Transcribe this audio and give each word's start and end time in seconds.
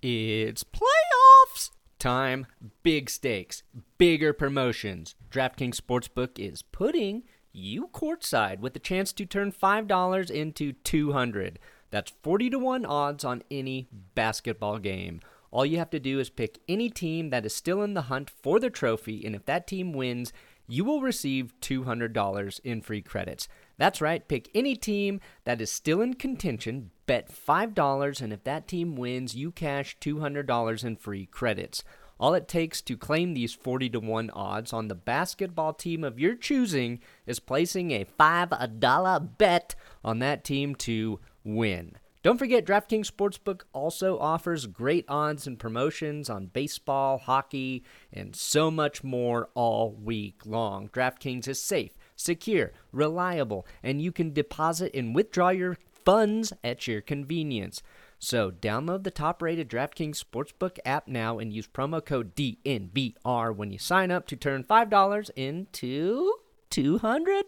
It's 0.00 0.62
playoffs 0.62 1.70
time. 1.98 2.46
Big 2.84 3.10
stakes, 3.10 3.64
bigger 3.98 4.32
promotions. 4.32 5.16
DraftKings 5.30 5.80
Sportsbook 5.80 6.38
is 6.38 6.62
putting 6.62 7.24
you 7.52 7.88
courtside 7.88 8.60
with 8.60 8.74
the 8.74 8.78
chance 8.78 9.12
to 9.14 9.26
turn 9.26 9.50
$5 9.50 10.30
into 10.30 10.72
200. 10.72 11.58
That's 11.90 12.12
40 12.22 12.50
to 12.50 12.58
1 12.60 12.86
odds 12.86 13.24
on 13.24 13.42
any 13.50 13.88
basketball 14.14 14.78
game. 14.78 15.20
All 15.50 15.66
you 15.66 15.78
have 15.78 15.90
to 15.90 15.98
do 15.98 16.20
is 16.20 16.30
pick 16.30 16.60
any 16.68 16.90
team 16.90 17.30
that 17.30 17.44
is 17.44 17.54
still 17.54 17.82
in 17.82 17.94
the 17.94 18.02
hunt 18.02 18.30
for 18.30 18.60
the 18.60 18.70
trophy, 18.70 19.24
and 19.24 19.34
if 19.34 19.46
that 19.46 19.66
team 19.66 19.92
wins, 19.92 20.32
you 20.68 20.84
will 20.84 21.00
receive 21.00 21.54
$200 21.60 22.60
in 22.62 22.82
free 22.82 23.00
credits. 23.00 23.48
That's 23.78 24.00
right, 24.00 24.28
pick 24.28 24.50
any 24.54 24.76
team 24.76 25.20
that 25.44 25.60
is 25.60 25.72
still 25.72 26.02
in 26.02 26.14
contention, 26.14 26.90
bet 27.08 27.32
$5, 27.32 28.22
and 28.22 28.32
if 28.32 28.44
that 28.44 28.68
team 28.68 28.94
wins, 28.94 29.34
you 29.34 29.50
cash 29.50 29.96
$200 30.00 30.84
in 30.84 30.94
free 30.94 31.26
credits. 31.26 31.82
All 32.20 32.34
it 32.34 32.46
takes 32.46 32.82
to 32.82 32.96
claim 32.96 33.32
these 33.34 33.54
40 33.54 33.90
to 33.90 34.00
1 34.00 34.30
odds 34.30 34.72
on 34.72 34.88
the 34.88 34.94
basketball 34.94 35.72
team 35.72 36.04
of 36.04 36.20
your 36.20 36.36
choosing 36.36 37.00
is 37.26 37.40
placing 37.40 37.92
a 37.92 38.04
$5 38.04 39.38
bet 39.38 39.74
on 40.04 40.18
that 40.18 40.44
team 40.44 40.74
to 40.76 41.18
win. 41.44 41.96
Don't 42.24 42.36
forget, 42.36 42.66
DraftKings 42.66 43.10
Sportsbook 43.10 43.62
also 43.72 44.18
offers 44.18 44.66
great 44.66 45.04
odds 45.08 45.46
and 45.46 45.58
promotions 45.58 46.28
on 46.28 46.46
baseball, 46.46 47.16
hockey, 47.16 47.84
and 48.12 48.34
so 48.34 48.70
much 48.70 49.04
more 49.04 49.48
all 49.54 49.92
week 49.92 50.44
long. 50.44 50.88
DraftKings 50.88 51.46
is 51.46 51.62
safe, 51.62 51.96
secure, 52.16 52.72
reliable, 52.90 53.64
and 53.84 54.02
you 54.02 54.10
can 54.10 54.32
deposit 54.32 54.90
and 54.94 55.14
withdraw 55.14 55.50
your 55.50 55.78
funds 56.08 56.54
at 56.64 56.86
your 56.86 57.02
convenience. 57.02 57.82
So 58.18 58.50
download 58.50 59.04
the 59.04 59.10
top-rated 59.10 59.68
DraftKings 59.68 60.24
Sportsbook 60.24 60.78
app 60.86 61.06
now 61.06 61.38
and 61.38 61.52
use 61.52 61.68
promo 61.68 62.02
code 62.02 62.34
DNVR 62.34 63.54
when 63.54 63.70
you 63.70 63.78
sign 63.78 64.10
up 64.10 64.26
to 64.28 64.34
turn 64.34 64.64
$5 64.64 65.30
into 65.36 66.32
$200 66.70 66.80
in 66.80 67.44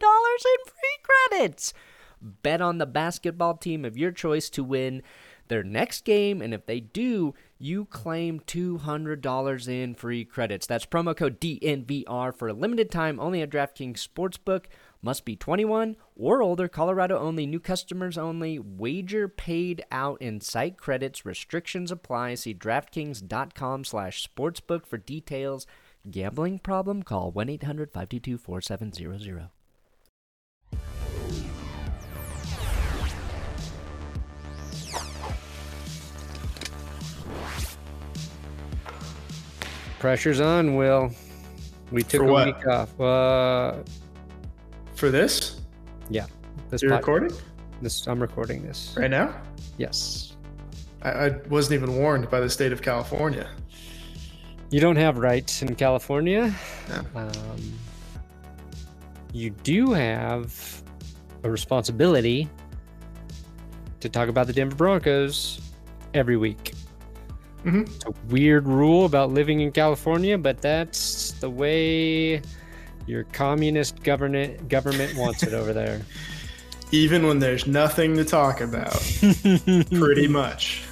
free 0.66 0.98
credits. 1.30 1.72
Bet 2.20 2.60
on 2.60 2.76
the 2.76 2.84
basketball 2.84 3.56
team 3.56 3.86
of 3.86 3.96
your 3.96 4.12
choice 4.12 4.50
to 4.50 4.62
win 4.62 5.02
their 5.48 5.64
next 5.64 6.04
game, 6.04 6.42
and 6.42 6.52
if 6.52 6.66
they 6.66 6.80
do, 6.80 7.32
you 7.58 7.86
claim 7.86 8.40
$200 8.40 9.68
in 9.68 9.94
free 9.94 10.26
credits. 10.26 10.66
That's 10.66 10.84
promo 10.84 11.16
code 11.16 11.40
DNVR 11.40 12.34
for 12.34 12.48
a 12.48 12.52
limited 12.52 12.90
time 12.90 13.18
only 13.18 13.40
at 13.40 13.48
DraftKings 13.48 14.06
Sportsbook. 14.06 14.66
Must 15.02 15.24
be 15.24 15.34
21 15.34 15.96
or 16.14 16.42
older, 16.42 16.68
Colorado 16.68 17.18
only, 17.18 17.46
new 17.46 17.58
customers 17.60 18.18
only, 18.18 18.58
wager 18.58 19.28
paid 19.28 19.82
out 19.90 20.20
in 20.20 20.42
site 20.42 20.76
credits, 20.76 21.24
restrictions 21.24 21.90
apply. 21.90 22.34
See 22.34 22.54
DraftKings.com 22.54 23.84
slash 23.84 24.28
sportsbook 24.28 24.84
for 24.84 24.98
details. 24.98 25.66
Gambling 26.10 26.58
problem? 26.58 27.02
Call 27.02 27.32
1-800-522-4700. 27.32 29.48
Pressure's 39.98 40.40
on, 40.40 40.76
Will. 40.76 41.10
We 41.90 42.02
took 42.02 42.22
For 42.22 42.28
a 42.28 42.32
what? 42.32 42.46
week 42.46 42.66
off. 42.66 43.00
Uh, 43.00 43.74
For 45.00 45.08
this? 45.08 45.62
yeah. 46.10 46.26
This 46.68 46.82
You're 46.82 46.92
recording 46.94 47.34
This 47.80 48.06
I'm 48.06 48.20
recording 48.20 48.62
this. 48.62 48.94
right 48.98 49.10
now? 49.10 49.34
Yes. 49.78 50.36
I, 51.00 51.10
I 51.10 51.28
wasn't 51.48 51.82
even 51.82 51.96
warned 51.96 52.28
by 52.30 52.38
the 52.38 52.50
state 52.50 52.70
of 52.70 52.82
California. 52.82 53.48
You 54.68 54.78
don't 54.78 54.96
have 54.96 55.16
rights 55.16 55.62
in 55.62 55.74
California. 55.74 56.54
No. 56.90 57.02
Um, 57.18 57.32
you 59.32 59.48
do 59.48 59.92
have 59.94 60.82
a 61.44 61.50
responsibility 61.50 62.46
to 64.00 64.08
talk 64.10 64.28
about 64.28 64.48
the 64.48 64.52
Denver 64.52 64.76
Broncos 64.76 65.62
every 66.12 66.36
week. 66.36 66.74
Mhm. 67.64 67.86
It's 67.88 68.04
a 68.04 68.12
weird 68.28 68.68
rule 68.68 69.06
about 69.06 69.30
living 69.30 69.60
in 69.60 69.72
California, 69.72 70.36
but 70.36 70.60
that's 70.60 71.32
the 71.40 71.48
way 71.48 72.42
your 73.06 73.24
communist 73.24 74.02
government 74.02 74.68
government 74.68 75.16
wants 75.16 75.42
it 75.42 75.52
over 75.54 75.72
there. 75.72 76.02
Even 76.92 77.26
when 77.26 77.38
there's 77.38 77.66
nothing 77.68 78.16
to 78.16 78.24
talk 78.24 78.60
about, 78.60 78.90
pretty 79.92 80.26
much. 80.26 80.82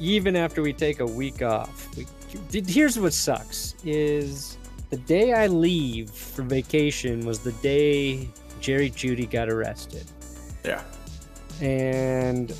even 0.00 0.34
after 0.36 0.62
we 0.62 0.72
take 0.72 1.00
a 1.00 1.06
week 1.06 1.42
off. 1.42 1.94
We, 1.98 2.06
did- 2.50 2.66
here's 2.68 2.98
what 2.98 3.12
sucks 3.12 3.74
is 3.84 4.56
the 4.88 4.96
day 4.96 5.34
I 5.34 5.48
leave 5.48 6.08
for 6.08 6.40
vacation 6.42 7.26
was 7.26 7.40
the 7.40 7.52
day 7.52 8.30
Jerry 8.60 8.90
Jeudy 8.90 9.30
got 9.30 9.50
arrested. 9.50 10.04
Yeah. 10.64 10.82
And 11.60 12.54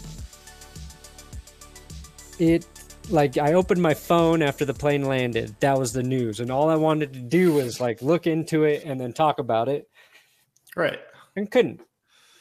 it 2.38 2.66
like 3.11 3.39
I 3.39 3.53
opened 3.55 3.81
my 3.81 3.94
phone 3.94 4.43
after 4.43 4.65
the 4.65 4.75
plane 4.75 5.05
landed. 5.05 5.55
That 5.61 5.78
was 5.78 5.93
the 5.93 6.03
news. 6.03 6.41
And 6.41 6.50
all 6.50 6.69
I 6.69 6.77
wanted 6.77 7.12
to 7.12 7.21
do 7.21 7.53
was 7.53 7.81
like 7.81 8.03
look 8.03 8.27
into 8.27 8.65
it 8.65 8.84
and 8.84 9.00
then 9.00 9.12
talk 9.12 9.39
about 9.39 9.69
it 9.69 9.89
Right. 10.77 10.99
and 11.37 11.50
couldn't. 11.50 11.81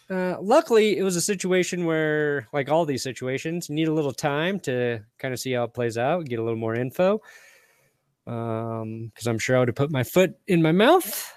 Uh, 0.09 0.35
luckily, 0.39 0.97
it 0.97 1.03
was 1.03 1.15
a 1.15 1.21
situation 1.21 1.85
where, 1.85 2.47
like 2.53 2.69
all 2.69 2.85
these 2.85 3.01
situations, 3.01 3.69
you 3.69 3.75
need 3.75 3.87
a 3.87 3.93
little 3.93 4.13
time 4.13 4.59
to 4.59 4.99
kind 5.17 5.33
of 5.33 5.39
see 5.39 5.51
how 5.53 5.63
it 5.63 5.73
plays 5.73 5.97
out, 5.97 6.25
get 6.25 6.37
a 6.37 6.43
little 6.43 6.59
more 6.59 6.75
info. 6.75 7.21
Um, 8.27 9.07
because 9.13 9.27
I'm 9.27 9.39
sure 9.39 9.55
I 9.55 9.59
would 9.59 9.67
have 9.69 9.75
put 9.75 9.91
my 9.91 10.03
foot 10.03 10.35
in 10.47 10.61
my 10.61 10.71
mouth, 10.71 11.31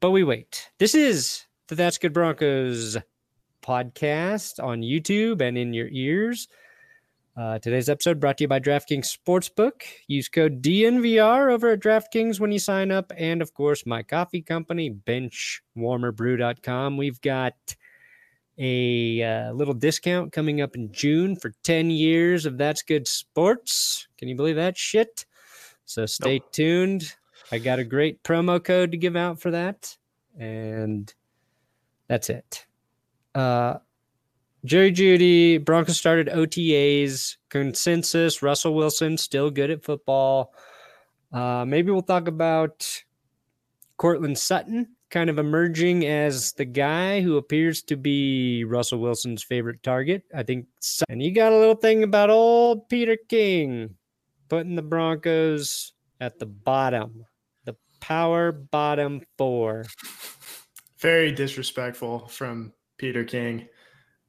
but 0.00 0.10
we 0.10 0.22
wait. 0.24 0.68
This 0.78 0.94
is 0.94 1.44
the 1.68 1.74
That's 1.74 1.98
Good 1.98 2.12
Broncos 2.12 2.96
podcast 3.62 4.62
on 4.62 4.80
YouTube 4.82 5.40
and 5.40 5.58
in 5.58 5.72
your 5.74 5.88
ears. 5.90 6.48
Uh, 7.38 7.58
today's 7.60 7.88
episode 7.88 8.18
brought 8.18 8.36
to 8.36 8.42
you 8.42 8.48
by 8.48 8.58
DraftKings 8.58 9.16
Sportsbook. 9.16 9.82
Use 10.08 10.28
code 10.28 10.60
DNVR 10.60 11.52
over 11.52 11.70
at 11.70 11.78
DraftKings 11.78 12.40
when 12.40 12.50
you 12.50 12.58
sign 12.58 12.90
up. 12.90 13.12
And 13.16 13.40
of 13.40 13.54
course, 13.54 13.86
my 13.86 14.02
coffee 14.02 14.42
company, 14.42 14.90
benchwarmerbrew.com. 14.90 16.96
We've 16.96 17.20
got 17.20 17.54
a 18.58 19.22
uh, 19.22 19.52
little 19.52 19.74
discount 19.74 20.32
coming 20.32 20.60
up 20.60 20.74
in 20.74 20.90
June 20.90 21.36
for 21.36 21.52
10 21.62 21.90
years 21.90 22.44
of 22.44 22.58
That's 22.58 22.82
Good 22.82 23.06
Sports. 23.06 24.08
Can 24.18 24.26
you 24.26 24.34
believe 24.34 24.56
that 24.56 24.76
shit? 24.76 25.24
So 25.84 26.06
stay 26.06 26.40
tuned. 26.50 27.14
I 27.52 27.58
got 27.58 27.78
a 27.78 27.84
great 27.84 28.20
promo 28.24 28.62
code 28.62 28.90
to 28.90 28.98
give 28.98 29.14
out 29.14 29.40
for 29.40 29.52
that. 29.52 29.96
And 30.36 31.14
that's 32.08 32.30
it. 32.30 32.66
Uh, 33.32 33.74
Jerry 34.64 34.92
Jeudy, 34.92 35.64
Broncos 35.64 35.96
started 35.96 36.28
OTAs, 36.28 37.36
consensus. 37.48 38.42
Russell 38.42 38.74
Wilson 38.74 39.16
still 39.16 39.50
good 39.50 39.70
at 39.70 39.84
football. 39.84 40.52
Uh, 41.32 41.64
maybe 41.66 41.90
we'll 41.90 42.02
talk 42.02 42.26
about 42.26 43.02
Courtland 43.96 44.38
Sutton 44.38 44.88
kind 45.10 45.30
of 45.30 45.38
emerging 45.38 46.04
as 46.06 46.52
the 46.52 46.64
guy 46.64 47.20
who 47.20 47.36
appears 47.36 47.82
to 47.82 47.96
be 47.96 48.64
Russell 48.64 48.98
Wilson's 48.98 49.42
favorite 49.42 49.82
target. 49.82 50.24
I 50.34 50.42
think. 50.42 50.66
And 51.08 51.22
you 51.22 51.32
got 51.32 51.52
a 51.52 51.58
little 51.58 51.74
thing 51.74 52.02
about 52.02 52.30
old 52.30 52.88
Peter 52.88 53.16
King 53.28 53.94
putting 54.48 54.74
the 54.74 54.82
Broncos 54.82 55.92
at 56.20 56.38
the 56.38 56.46
bottom, 56.46 57.24
the 57.64 57.76
power 58.00 58.52
bottom 58.52 59.22
four. 59.36 59.84
Very 60.98 61.30
disrespectful 61.30 62.26
from 62.26 62.72
Peter 62.96 63.24
King. 63.24 63.68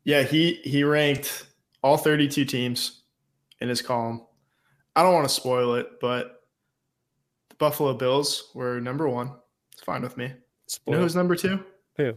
Yeah, 0.04 0.24
he 0.24 0.54
he 0.64 0.84
ranked 0.84 1.46
all 1.84 1.98
32 1.98 2.46
teams 2.46 3.04
in 3.60 3.70
his 3.70 3.82
column. 3.82 4.26
I 4.96 5.04
don't 5.04 5.14
want 5.14 5.28
to 5.28 5.34
spoil 5.34 5.76
it, 5.76 6.00
but 6.02 6.44
the 7.50 7.56
Buffalo 7.56 7.94
Bills 7.94 8.52
were 8.54 8.80
number 8.80 9.08
one. 9.08 9.34
It's 9.74 9.84
fine 9.84 10.02
with 10.02 10.18
me. 10.18 10.26
You 10.26 10.32
know 10.32 10.36
Spoil- 10.68 11.00
who's 11.00 11.16
number 11.16 11.36
two? 11.36 11.64
Who? 11.98 12.14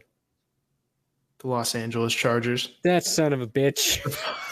The 1.38 1.48
Los 1.48 1.74
Angeles 1.74 2.14
Chargers. 2.14 2.76
That 2.84 3.04
son 3.04 3.32
of 3.32 3.40
a 3.40 3.46
bitch. 3.46 4.02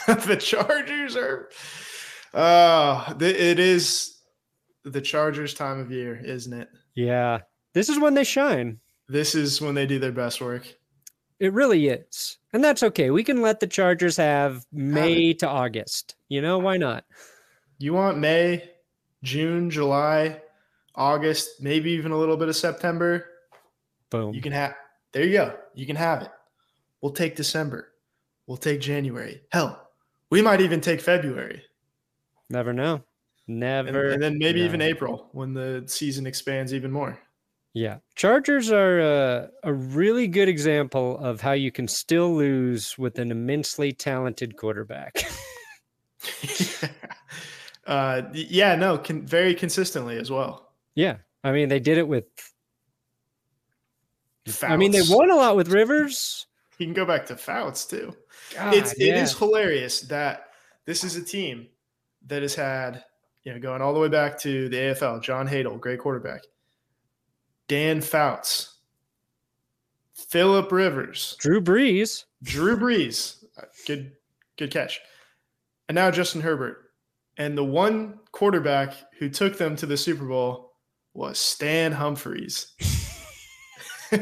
the 0.27 0.37
Chargers 0.37 1.17
are. 1.17 1.49
Uh, 2.35 3.15
it 3.21 3.59
is 3.59 4.19
the 4.85 5.00
Chargers' 5.00 5.55
time 5.55 5.79
of 5.79 5.91
year, 5.91 6.21
isn't 6.25 6.53
it? 6.53 6.69
Yeah. 6.94 7.41
This 7.75 7.88
is 7.88 7.99
when 7.99 8.15
they 8.15 8.25
shine. 8.25 8.81
This 9.09 9.35
is 9.35 9.61
when 9.61 9.75
they 9.75 9.87
do 9.87 9.99
their 9.99 10.12
best 10.12 10.41
work. 10.41 10.73
It 11.41 11.55
really 11.55 11.89
is. 11.89 12.37
And 12.53 12.63
that's 12.63 12.83
okay. 12.83 13.11
We 13.11 13.25
can 13.25 13.41
let 13.41 13.61
the 13.61 13.67
Chargers 13.67 14.17
have 14.19 14.67
May 14.71 15.33
to 15.35 15.49
August. 15.49 16.15
You 16.29 16.43
know, 16.43 16.59
why 16.59 16.77
not? 16.77 17.05
You 17.79 17.95
want 17.95 18.19
May, 18.19 18.71
June, 19.23 19.71
July, 19.71 20.43
August, 20.95 21.63
maybe 21.63 21.91
even 21.93 22.13
a 22.13 22.19
little 22.19 22.37
bit 22.37 22.49
of 22.49 22.57
September. 22.57 23.27
Boom. 24.11 24.35
You 24.35 24.43
can 24.43 24.53
have. 24.53 24.75
There 25.13 25.25
you 25.25 25.33
go. 25.33 25.57
You 25.75 25.87
can 25.87 25.97
have 25.97 26.21
it. 26.23 26.31
We'll 27.01 27.13
take 27.13 27.37
December. 27.37 27.93
We'll 28.47 28.59
take 28.59 28.81
January. 28.81 29.41
Hell, 29.51 29.89
we 30.31 30.43
might 30.43 30.61
even 30.61 30.81
take 30.81 31.01
February. 31.01 31.63
Never 32.51 32.75
know. 32.75 33.03
Never. 33.47 33.89
And, 34.07 34.15
and 34.15 34.23
then 34.23 34.39
maybe 34.39 34.61
know. 34.61 34.67
even 34.67 34.83
April 34.83 35.29
when 35.33 35.55
the 35.55 35.85
season 35.87 36.27
expands 36.27 36.75
even 36.75 36.93
more. 36.93 37.19
Yeah. 37.72 37.99
Chargers 38.17 38.70
are 38.70 39.00
a, 39.00 39.50
a 39.62 39.72
really 39.72 40.26
good 40.26 40.49
example 40.49 41.19
of 41.19 41.40
how 41.40 41.52
you 41.52 41.70
can 41.70 41.87
still 41.87 42.34
lose 42.34 42.99
with 42.99 43.19
an 43.19 43.31
immensely 43.31 43.93
talented 43.93 44.56
quarterback. 44.56 45.22
uh, 47.87 48.22
yeah, 48.32 48.75
no, 48.75 48.99
can, 48.99 49.26
very 49.26 49.55
consistently 49.55 50.19
as 50.19 50.31
well. 50.31 50.72
yeah. 50.94 51.17
I 51.43 51.52
mean, 51.52 51.69
they 51.69 51.81
did 51.81 51.99
it 51.99 52.06
with. 52.06 52.25
Fouts. 54.46 54.64
I 54.64 54.76
mean, 54.76 54.90
they 54.90 55.02
won 55.08 55.31
a 55.31 55.37
lot 55.37 55.56
with 55.56 55.69
Rivers. 55.69 56.46
You 56.78 56.87
can 56.87 56.94
go 56.94 57.05
back 57.05 57.26
to 57.26 57.37
Fouts 57.37 57.87
too. 57.87 58.14
God, 58.55 58.75
it's 58.75 58.94
yeah. 58.99 59.22
is 59.22 59.37
hilarious 59.37 60.00
that 60.02 60.49
this 60.87 61.05
is 61.05 61.17
a 61.17 61.22
team 61.22 61.69
that 62.26 62.43
has 62.43 62.55
had 62.55 63.05
you 63.44 63.52
know 63.52 63.61
going 63.61 63.81
all 63.81 63.94
the 63.94 64.00
way 64.00 64.08
back 64.08 64.38
to 64.40 64.69
the 64.69 64.76
AFL. 64.76 65.22
John 65.22 65.46
Hadl, 65.46 65.78
great 65.78 66.00
quarterback. 66.00 66.43
Dan 67.70 68.00
Fouts, 68.00 68.78
Philip 70.12 70.72
Rivers, 70.72 71.37
Drew 71.38 71.61
Brees. 71.61 72.25
Drew 72.43 72.76
Brees, 72.76 73.44
good 73.87 74.11
good 74.58 74.72
catch, 74.72 75.00
and 75.88 75.94
now 75.94 76.11
Justin 76.11 76.40
Herbert. 76.40 76.78
And 77.38 77.56
the 77.56 77.62
one 77.64 78.19
quarterback 78.32 78.94
who 79.20 79.28
took 79.28 79.56
them 79.56 79.76
to 79.76 79.87
the 79.87 79.96
Super 79.96 80.25
Bowl 80.25 80.72
was 81.14 81.38
Stan 81.38 81.93
Humphries. 81.93 82.75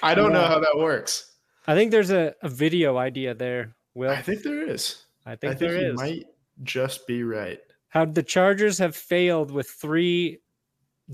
I 0.00 0.14
don't 0.14 0.32
know 0.32 0.46
how 0.46 0.60
that 0.60 0.78
works. 0.78 1.32
I 1.66 1.74
think 1.74 1.90
there's 1.90 2.12
a, 2.12 2.36
a 2.40 2.48
video 2.48 2.98
idea 2.98 3.34
there, 3.34 3.74
Will. 3.94 4.10
I 4.10 4.22
think 4.22 4.44
there 4.44 4.62
is. 4.62 5.06
I 5.26 5.32
I 5.32 5.34
think, 5.34 5.58
think 5.58 5.72
there 5.72 5.90
is. 5.90 5.96
might 5.96 6.26
just 6.62 7.08
be 7.08 7.24
right. 7.24 7.58
How 7.88 8.04
the 8.04 8.22
Chargers 8.22 8.78
have 8.78 8.94
failed 8.94 9.50
with 9.50 9.68
three 9.68 10.38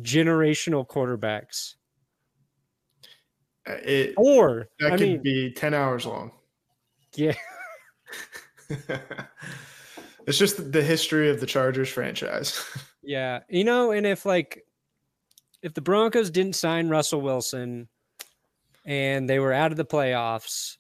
generational 0.03 0.87
quarterbacks. 0.87 1.75
Uh, 3.69 3.79
It 3.83 4.15
Or, 4.17 4.69
that 4.81 4.93
I 4.93 4.97
could 4.97 5.09
mean, 5.09 5.23
be 5.23 5.51
ten 5.53 5.75
hours 5.75 6.07
long. 6.07 6.33
yeah, 7.15 7.35
it's 10.27 10.39
just 10.39 10.73
the 10.73 10.83
history 10.83 11.31
of 11.31 11.41
the 11.41 11.47
Chargers 11.47 11.89
franchise. 11.89 12.63
yeah. 13.03 13.41
You 13.49 13.65
know, 13.65 13.91
and 13.93 14.07
if 14.07 14.27
like, 14.27 14.65
if 15.63 15.75
the 15.75 15.81
Broncos 15.81 16.31
didn't 16.31 16.55
sign 16.55 16.89
Russell 16.89 17.21
Wilson 17.21 17.89
and 18.85 19.29
they 19.29 19.39
were 19.39 19.53
out 19.53 19.71
of 19.73 19.77
the 19.77 19.85
playoffs, 19.85 20.77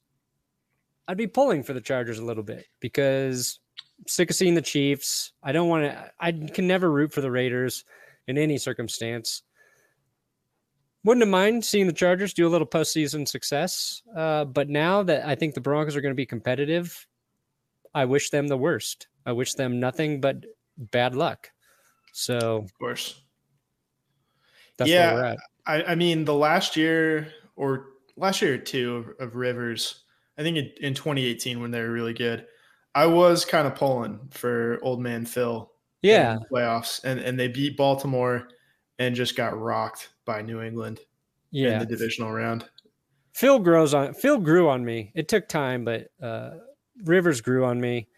I'd 1.09 1.17
be 1.17 1.27
pulling 1.27 1.63
for 1.63 1.73
the 1.73 1.81
Chargers 1.81 2.19
a 2.19 2.25
little 2.25 2.43
bit 2.43 2.67
because 2.81 3.59
I'm 3.99 4.07
sick 4.09 4.31
of 4.31 4.37
seeing 4.37 4.55
the 4.55 4.63
Chiefs. 4.63 5.33
I 5.43 5.53
don't 5.53 5.69
want 5.69 5.85
to, 5.85 6.11
I 6.21 6.33
can 6.33 6.67
never 6.67 6.91
root 6.91 7.13
for 7.13 7.21
the 7.21 7.31
Raiders 7.31 7.85
in 8.26 8.38
any 8.38 8.58
circumstance. 8.58 9.43
Wouldn't 11.05 11.23
have 11.23 11.31
mind 11.31 11.64
seeing 11.64 11.87
the 11.87 11.93
Chargers 11.93 12.34
do 12.34 12.46
a 12.46 12.50
little 12.50 12.67
postseason 12.67 13.28
success. 13.28 14.02
Uh, 14.14 14.44
but 14.44 14.69
now 14.69 15.02
that 15.05 15.26
I 15.26 15.37
think 15.37 15.55
the 15.55 15.61
Broncos 15.61 15.94
are 15.94 16.00
going 16.00 16.11
to 16.11 16.17
be 16.17 16.26
competitive, 16.26 17.06
I 17.94 18.05
wish 18.06 18.31
them 18.31 18.49
the 18.49 18.56
worst. 18.56 19.06
I 19.25 19.32
wish 19.32 19.55
them 19.55 19.78
nothing 19.78 20.20
but 20.20 20.44
bad 20.76 21.14
luck. 21.14 21.50
So 22.12 22.37
of 22.56 22.75
course. 22.78 23.23
that's 24.79 24.90
Yeah. 24.90 25.12
where 25.14 25.22
we're 25.22 25.29
at. 25.29 25.38
I, 25.67 25.93
I 25.93 25.94
mean, 25.94 26.25
the 26.25 26.34
last 26.34 26.76
year 26.76 27.29
or 27.56 27.87
last 28.17 28.43
year 28.43 28.55
or 28.55 28.58
two 28.58 28.96
of, 28.96 29.29
of 29.29 29.37
Rivers, 29.37 30.02
I 30.38 30.43
think 30.43 30.56
in, 30.58 30.70
in 30.81 30.94
2018 30.94 31.61
when 31.61 31.70
they 31.70 31.81
were 31.81 31.90
really 31.90 32.14
good, 32.14 32.46
I 32.94 33.06
was 33.06 33.44
kind 33.44 33.67
of 33.67 33.75
pulling 33.75 34.19
for 34.31 34.79
old 34.82 35.00
man 35.00 35.25
Phil. 35.26 35.70
Yeah. 36.02 36.38
playoffs, 36.52 37.02
and 37.04 37.20
and 37.20 37.38
they 37.38 37.48
beat 37.48 37.76
Baltimore 37.76 38.48
and 38.98 39.14
just 39.14 39.37
got 39.37 39.58
rocked 39.58 40.10
by 40.25 40.43
New 40.43 40.62
England 40.62 41.00
yeah 41.50 41.75
in 41.75 41.78
the 41.78 41.87
divisional 41.87 42.32
round. 42.32 42.69
Phil 43.34 43.58
grows 43.58 43.94
on 43.94 44.14
Phil 44.14 44.38
grew 44.38 44.69
on 44.69 44.84
me. 44.84 45.12
It 45.14 45.28
took 45.28 45.48
time, 45.48 45.84
but 45.84 46.08
uh 46.22 46.50
Rivers 47.04 47.40
grew 47.40 47.64
on 47.64 47.81
me. 47.81 48.08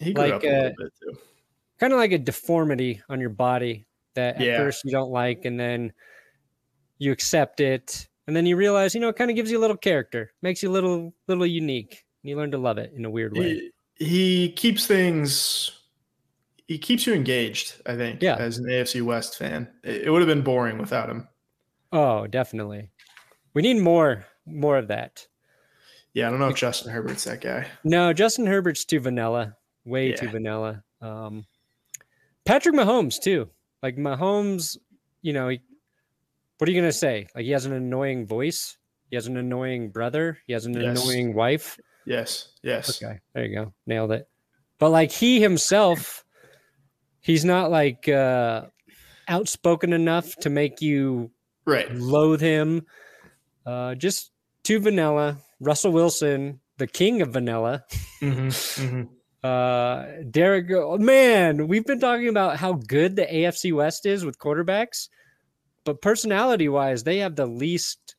He 0.00 0.12
grew 0.14 0.24
Like, 0.24 0.34
up 0.34 0.42
a 0.42 0.46
little 0.46 0.66
uh, 0.66 0.72
bit 0.78 0.92
too. 1.00 1.18
Kind 1.78 1.92
of 1.92 1.98
like 1.98 2.12
a 2.12 2.18
deformity 2.18 3.02
on 3.08 3.20
your 3.20 3.30
body 3.30 3.86
that 4.14 4.36
at 4.36 4.42
Yeah. 4.42 4.56
first 4.56 4.84
you 4.84 4.90
don't 4.90 5.10
like 5.10 5.44
and 5.44 5.58
then 5.60 5.92
you 6.98 7.12
accept 7.12 7.60
it 7.60 8.08
and 8.26 8.36
then 8.36 8.46
you 8.46 8.56
realize, 8.56 8.94
you 8.94 9.00
know, 9.00 9.08
it 9.08 9.16
kind 9.16 9.30
of 9.30 9.36
gives 9.36 9.50
you 9.50 9.58
a 9.58 9.60
little 9.60 9.76
character, 9.76 10.32
makes 10.42 10.62
you 10.62 10.70
a 10.70 10.72
little 10.72 11.12
little 11.28 11.46
unique. 11.46 12.04
And 12.22 12.30
you 12.30 12.36
learn 12.36 12.52
to 12.52 12.58
love 12.58 12.78
it 12.78 12.92
in 12.94 13.04
a 13.04 13.10
weird 13.10 13.36
way. 13.36 13.70
He, 13.98 14.06
he 14.06 14.52
keeps 14.52 14.86
things. 14.86 15.81
He 16.72 16.78
keeps 16.78 17.06
you 17.06 17.12
engaged. 17.12 17.74
I 17.84 17.96
think. 17.96 18.22
Yeah. 18.22 18.36
As 18.36 18.56
an 18.56 18.64
AFC 18.64 19.02
West 19.02 19.36
fan, 19.36 19.68
it, 19.84 20.04
it 20.06 20.10
would 20.10 20.22
have 20.22 20.26
been 20.28 20.40
boring 20.42 20.78
without 20.78 21.10
him. 21.10 21.28
Oh, 21.92 22.26
definitely. 22.26 22.88
We 23.52 23.60
need 23.60 23.82
more 23.82 24.24
more 24.46 24.78
of 24.78 24.88
that. 24.88 25.26
Yeah, 26.14 26.28
I 26.28 26.30
don't 26.30 26.40
know 26.40 26.48
if 26.48 26.56
Justin 26.56 26.90
Herbert's 26.90 27.24
that 27.24 27.42
guy. 27.42 27.66
No, 27.84 28.14
Justin 28.14 28.46
Herbert's 28.46 28.86
too 28.86 29.00
vanilla, 29.00 29.54
way 29.84 30.12
too 30.12 30.30
vanilla. 30.30 30.82
Um, 31.02 31.44
Patrick 32.46 32.74
Mahomes 32.74 33.20
too. 33.20 33.50
Like 33.82 33.96
Mahomes, 33.96 34.78
you 35.20 35.34
know, 35.34 35.48
he, 35.50 35.60
what 36.56 36.68
are 36.68 36.72
you 36.72 36.80
gonna 36.80 36.90
say? 36.92 37.26
Like 37.34 37.44
he 37.44 37.50
has 37.50 37.66
an 37.66 37.74
annoying 37.74 38.26
voice. 38.26 38.78
He 39.10 39.16
has 39.16 39.26
an 39.26 39.36
annoying 39.36 39.90
brother. 39.90 40.38
He 40.46 40.54
has 40.54 40.64
an 40.64 40.72
Yes. 40.72 40.98
annoying 41.02 41.34
wife. 41.34 41.78
Yes. 42.06 42.48
Yes. 42.62 43.02
Okay, 43.02 43.18
there 43.34 43.44
you 43.44 43.54
go, 43.54 43.74
nailed 43.86 44.12
it. 44.12 44.26
But 44.78 44.88
like 44.90 45.12
he 45.12 45.38
himself, 45.40 46.24
he's 47.22 47.44
not 47.44 47.70
like 47.70 48.08
uh, 48.08 48.66
outspoken 49.28 49.92
enough 49.92 50.36
to 50.36 50.50
make 50.50 50.82
you 50.82 51.30
Right. 51.64 51.90
loathe 51.94 52.40
him. 52.40 52.86
Uh, 53.64 53.94
just 53.94 54.30
too 54.64 54.80
vanilla. 54.80 55.38
Russell 55.60 55.92
Wilson, 55.92 56.60
the 56.78 56.86
king 56.88 57.22
of 57.22 57.30
vanilla. 57.32 57.84
Mm-hmm. 58.20 59.02
Uh, 59.42 60.06
Derek, 60.30 60.70
oh, 60.70 60.98
man, 60.98 61.66
we've 61.66 61.84
been 61.84 61.98
talking 61.98 62.28
about 62.28 62.58
how 62.58 62.74
good 62.74 63.16
the 63.16 63.26
AFC 63.26 63.72
West 63.72 64.06
is 64.06 64.24
with 64.24 64.38
quarterbacks, 64.38 65.08
but 65.84 66.00
personality 66.00 66.68
wise, 66.68 67.02
they 67.02 67.18
have 67.18 67.34
the 67.34 67.46
least 67.46 68.14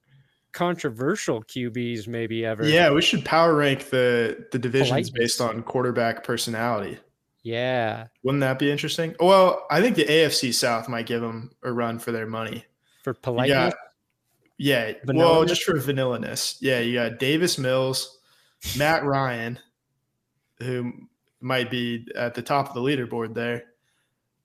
controversial 0.52 1.42
QBs 1.42 2.10
maybe 2.10 2.46
ever. 2.46 2.66
Yeah, 2.68 2.92
we 2.92 3.02
should 3.02 3.24
power 3.24 3.56
rank 3.56 3.90
the 3.90 4.46
the 4.52 4.60
divisions 4.60 4.90
Politeness. 5.12 5.38
based 5.38 5.40
on 5.40 5.64
quarterback 5.64 6.26
personality. 6.26 7.00
Yeah. 7.44 8.08
Wouldn't 8.24 8.42
that 8.42 8.58
be 8.58 8.72
interesting? 8.72 9.16
Well, 9.20 9.66
I 9.70 9.82
think 9.82 9.98
the 9.98 10.06
AFC 10.06 10.54
South 10.54 10.88
might 10.88 11.06
give 11.06 11.22
them 11.22 11.52
a 11.62 11.72
run 11.72 12.00
for 12.00 12.12
their 12.12 12.26
money. 12.26 12.66
For 13.04 13.14
politeness. 13.14 13.74
got, 13.74 13.80
yeah, 14.58 14.94
well, 15.06 15.44
just 15.44 15.64
for 15.64 15.74
vanillaness. 15.74 16.58
Yeah, 16.62 16.80
you 16.80 16.94
got 16.94 17.20
Davis 17.20 17.58
Mills, 17.58 18.20
Matt 18.78 19.04
Ryan, 19.04 19.60
who 20.60 20.94
might 21.42 21.70
be 21.70 22.08
at 22.16 22.34
the 22.34 22.42
top 22.42 22.70
of 22.70 22.74
the 22.74 22.80
leaderboard 22.80 23.34
there, 23.34 23.66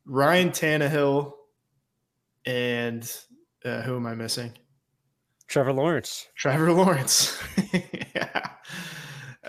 Ryan 0.04 0.50
Tannehill, 0.50 1.34
and 2.46 3.10
uh, 3.64 3.82
who 3.82 3.94
am 3.94 4.06
I 4.06 4.14
missing? 4.16 4.52
Trevor 5.46 5.72
Lawrence. 5.72 6.26
Trevor 6.34 6.72
Lawrence. 6.72 7.40
yeah, 7.72 8.48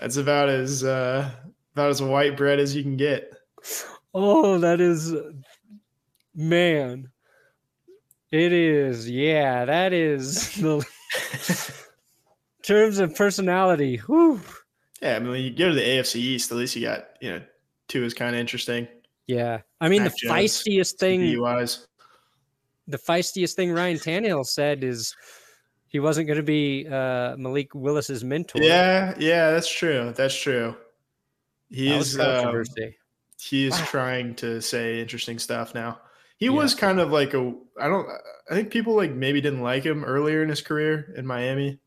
that's 0.00 0.16
about 0.16 0.48
as 0.48 0.84
uh, 0.84 1.30
about 1.72 1.90
as 1.90 2.00
white 2.00 2.36
bread 2.36 2.60
as 2.60 2.76
you 2.76 2.82
can 2.82 2.96
get. 2.96 3.34
Oh, 4.12 4.58
that 4.58 4.80
is, 4.80 5.14
man. 6.34 7.10
It 8.30 8.52
is. 8.52 9.10
Yeah, 9.10 9.64
that 9.64 9.92
is 9.92 10.54
the 10.56 10.86
terms 12.62 12.98
of 12.98 13.14
personality. 13.14 13.96
Whew. 14.06 14.40
Yeah, 15.02 15.16
I 15.16 15.18
mean, 15.18 15.30
when 15.30 15.42
you 15.42 15.50
go 15.50 15.68
to 15.68 15.74
the 15.74 15.80
AFC 15.82 16.16
East, 16.16 16.50
at 16.50 16.58
least 16.58 16.76
you 16.76 16.82
got 16.82 17.06
you 17.20 17.30
know 17.30 17.42
two 17.88 18.04
is 18.04 18.14
kind 18.14 18.34
of 18.34 18.40
interesting. 18.40 18.86
Yeah. 19.26 19.60
I 19.80 19.88
mean, 19.88 20.04
the 20.04 20.10
Jones, 20.10 20.32
feistiest 20.32 20.98
thing 20.98 21.20
DUIs. 21.20 21.86
the 22.88 22.98
feistiest 22.98 23.54
thing 23.54 23.72
Ryan 23.72 23.96
Tannehill 23.96 24.44
said 24.44 24.82
is 24.84 25.14
he 25.86 26.00
wasn't 26.00 26.26
going 26.26 26.36
to 26.36 26.42
be 26.42 26.86
uh, 26.86 27.36
Malik 27.36 27.74
Willis's 27.74 28.24
mentor. 28.24 28.62
Yeah, 28.62 29.14
yeah, 29.18 29.50
that's 29.50 29.72
true. 29.72 30.12
That's 30.16 30.34
true. 30.34 30.76
He 31.70 31.88
that 31.88 31.98
was 31.98 32.14
is 32.14 32.20
um, 32.20 32.26
controversy. 32.26 32.96
He 33.40 33.66
is 33.66 33.72
Wow. 33.72 33.84
trying 33.86 34.34
to 34.36 34.60
say 34.60 35.00
interesting 35.00 35.38
stuff 35.38 35.74
now. 35.74 36.00
He 36.38 36.46
Yeah. 36.46 36.52
was 36.52 36.74
kind 36.74 37.00
of 37.00 37.10
like 37.10 37.34
a 37.34 37.54
I 37.80 37.88
don't 37.88 38.08
I 38.50 38.54
think 38.54 38.70
people 38.70 38.94
like 38.94 39.12
maybe 39.12 39.40
didn't 39.40 39.62
like 39.62 39.84
him 39.84 40.04
earlier 40.04 40.42
in 40.42 40.48
his 40.48 40.60
career 40.62 41.12
in 41.16 41.26
Miami, 41.26 41.80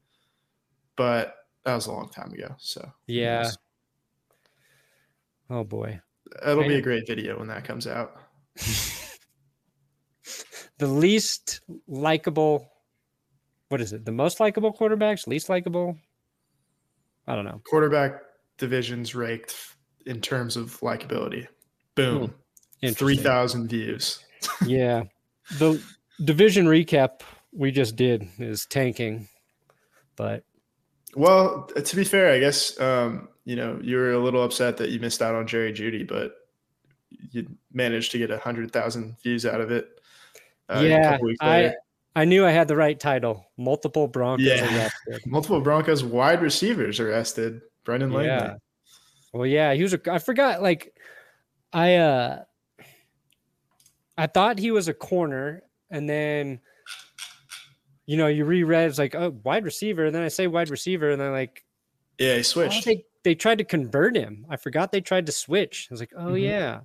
but 0.95 1.35
that 1.65 1.75
was 1.75 1.85
a 1.87 1.91
long 1.91 2.09
time 2.09 2.31
ago. 2.33 2.55
So 2.59 2.91
yeah. 3.07 3.49
Oh 5.49 5.63
boy. 5.63 5.99
it'll 6.45 6.67
be 6.67 6.75
a 6.75 6.81
great 6.81 7.05
video 7.07 7.37
when 7.37 7.47
that 7.49 7.63
comes 7.65 7.87
out. 7.87 8.15
The 10.79 10.87
least 10.87 11.61
likable. 11.87 12.67
What 13.69 13.79
is 13.79 13.93
it? 13.93 14.05
The 14.05 14.11
most 14.11 14.39
likable 14.39 14.73
quarterbacks? 14.73 15.27
Least 15.27 15.47
likable? 15.47 15.97
I 17.27 17.35
don't 17.35 17.45
know. 17.45 17.61
Quarterback 17.69 18.19
divisions 18.57 19.13
raked 19.15 19.55
in 20.05 20.21
terms 20.21 20.55
of 20.57 20.79
likability. 20.81 21.47
Boom. 21.95 22.33
Interesting. 22.81 23.17
3,000 23.17 23.67
views. 23.69 24.19
yeah. 24.65 25.03
The 25.57 25.81
division 26.23 26.65
recap 26.65 27.21
we 27.53 27.71
just 27.71 27.95
did 27.95 28.27
is 28.39 28.65
tanking, 28.65 29.27
but 30.15 30.43
Well, 31.15 31.63
to 31.67 31.95
be 31.95 32.03
fair, 32.03 32.33
I 32.33 32.39
guess 32.39 32.79
um, 32.79 33.29
you 33.45 33.55
know 33.55 33.79
you 33.81 33.97
were 33.97 34.13
a 34.13 34.19
little 34.19 34.43
upset 34.43 34.77
that 34.77 34.89
you 34.89 34.99
missed 34.99 35.21
out 35.21 35.35
on 35.35 35.45
Jerry 35.47 35.71
Jeudy, 35.71 36.07
but 36.07 36.35
you 37.31 37.47
managed 37.71 38.11
to 38.13 38.17
get 38.17 38.31
a 38.31 38.37
hundred 38.37 38.71
thousand 38.71 39.17
views 39.21 39.45
out 39.45 39.61
of 39.61 39.71
it. 39.71 39.87
uh, 40.69 40.81
yeah, 40.85 41.17
I. 41.41 41.73
I 42.15 42.25
knew 42.25 42.45
I 42.45 42.51
had 42.51 42.67
the 42.67 42.75
right 42.75 42.99
title. 42.99 43.43
Multiple 43.57 44.07
Broncos 44.07 44.45
Yeah. 44.45 44.63
arrested. 44.63 45.25
multiple 45.25 45.61
Broncos 45.61 46.03
wide 46.03 46.43
receivers 46.43 46.99
arrested. 46.99 47.61
Brendan 47.85 48.11
Langley. 48.11 48.27
Yeah. 48.27 48.53
Well, 49.33 49.47
yeah, 49.47 49.73
he 49.73 49.81
was 49.83 49.93
a. 49.93 49.99
I 50.11 50.19
forgot. 50.19 50.61
Like, 50.61 50.95
I 51.73 51.95
uh, 51.95 52.43
I 54.17 54.27
thought 54.27 54.59
he 54.59 54.71
was 54.71 54.87
a 54.87 54.93
corner, 54.93 55.63
and 55.89 56.07
then, 56.07 56.59
you 58.05 58.15
know, 58.15 58.27
you 58.27 58.45
reread 58.45 58.89
it's 58.89 58.99
like, 58.99 59.15
oh, 59.15 59.35
wide 59.43 59.65
receiver, 59.65 60.05
and 60.05 60.15
then 60.15 60.21
I 60.21 60.27
say 60.27 60.45
wide 60.47 60.69
receiver, 60.69 61.09
and 61.11 61.19
then 61.19 61.31
like, 61.31 61.63
Yeah, 62.19 62.33
he 62.33 62.39
oh, 62.39 62.43
switched. 62.43 62.85
they 62.85 63.05
they 63.23 63.33
tried 63.35 63.57
to 63.57 63.63
convert 63.63 64.15
him. 64.15 64.45
I 64.49 64.55
forgot 64.57 64.91
they 64.91 65.01
tried 65.01 65.25
to 65.25 65.31
switch. 65.31 65.87
I 65.89 65.93
was 65.93 65.99
like, 65.99 66.13
oh 66.15 66.33
Mhm. 66.33 66.41
yeah. 66.43 66.79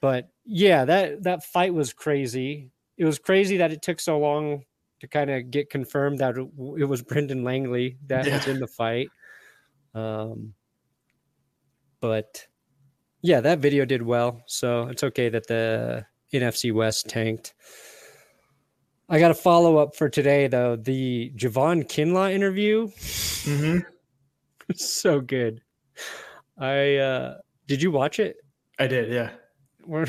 But 0.00 0.28
yeah, 0.44 0.84
that 0.86 1.22
that 1.22 1.44
fight 1.44 1.72
was 1.72 1.92
crazy. 1.92 2.70
It 2.96 3.04
was 3.04 3.18
crazy 3.18 3.58
that 3.58 3.70
it 3.72 3.82
took 3.82 4.00
so 4.00 4.18
long 4.18 4.64
to 5.00 5.06
kind 5.06 5.30
of 5.30 5.50
get 5.50 5.68
confirmed 5.70 6.18
that 6.18 6.36
it, 6.38 6.48
it 6.78 6.84
was 6.84 7.02
Brendan 7.02 7.44
Langley 7.44 7.98
that 8.06 8.26
was 8.26 8.46
in 8.48 8.58
the 8.58 8.66
fight. 8.66 9.08
Um, 9.94 10.54
but 12.00 12.46
yeah, 13.22 13.40
that 13.40 13.58
video 13.58 13.84
did 13.84 14.02
well, 14.02 14.42
so 14.46 14.88
it's 14.88 15.02
okay 15.02 15.28
that 15.28 15.46
the 15.46 16.06
NFC 16.32 16.72
West 16.72 17.08
tanked. 17.08 17.54
I 19.08 19.18
got 19.20 19.30
a 19.30 19.34
follow 19.34 19.76
up 19.76 19.94
for 19.94 20.08
today 20.08 20.48
though. 20.48 20.76
The 20.76 21.32
Javon 21.36 21.84
Kinlaw 21.88 22.32
interview 22.32 22.88
hmm 23.44 23.78
so 24.74 25.20
good. 25.20 25.60
I 26.58 26.96
uh 26.96 27.38
did 27.68 27.82
you 27.82 27.90
watch 27.90 28.18
it? 28.18 28.36
I 28.78 28.86
did. 28.88 29.12
Yeah. 29.12 29.30
Where 29.84 30.06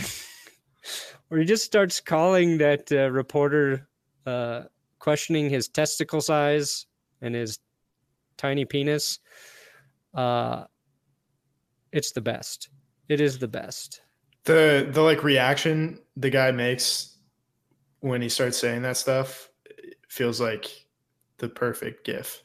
where 1.28 1.40
he 1.40 1.46
just 1.46 1.64
starts 1.66 2.00
calling 2.00 2.58
that 2.58 2.92
uh, 2.92 3.12
reporter 3.12 3.88
uh 4.26 4.64
questioning 5.00 5.50
his 5.50 5.68
testicle 5.68 6.22
size 6.22 6.88
and 7.22 7.36
his 7.36 7.60
tiny 8.38 8.66
penis. 8.66 9.20
Uh 10.16 10.64
it's 11.98 12.12
the 12.12 12.22
best. 12.22 12.70
It 13.10 13.20
is 13.20 13.40
the 13.40 13.48
best. 13.48 14.02
The 14.44 14.88
the 14.90 15.02
like 15.02 15.24
reaction 15.24 16.00
the 16.16 16.30
guy 16.30 16.52
makes 16.52 17.18
when 18.02 18.22
he 18.22 18.30
starts 18.30 18.58
saying 18.58 18.84
that 18.84 18.98
stuff 18.98 19.50
feels 20.08 20.40
like 20.40 20.70
the 21.40 21.50
perfect 21.50 22.06
gif. 22.06 22.44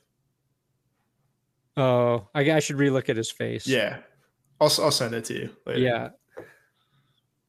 Oh, 1.76 2.28
I, 2.35 2.50
I 2.50 2.61
should 2.61 2.76
relook 2.76 3.09
at 3.11 3.16
his 3.16 3.30
face. 3.30 3.66
Yeah. 3.66 3.99
I'll 4.59 4.73
I'll 4.80 4.90
send 4.90 5.14
it 5.14 5.26
to 5.26 5.35
you 5.35 5.50
later. 5.66 5.80
Yeah. 5.80 6.09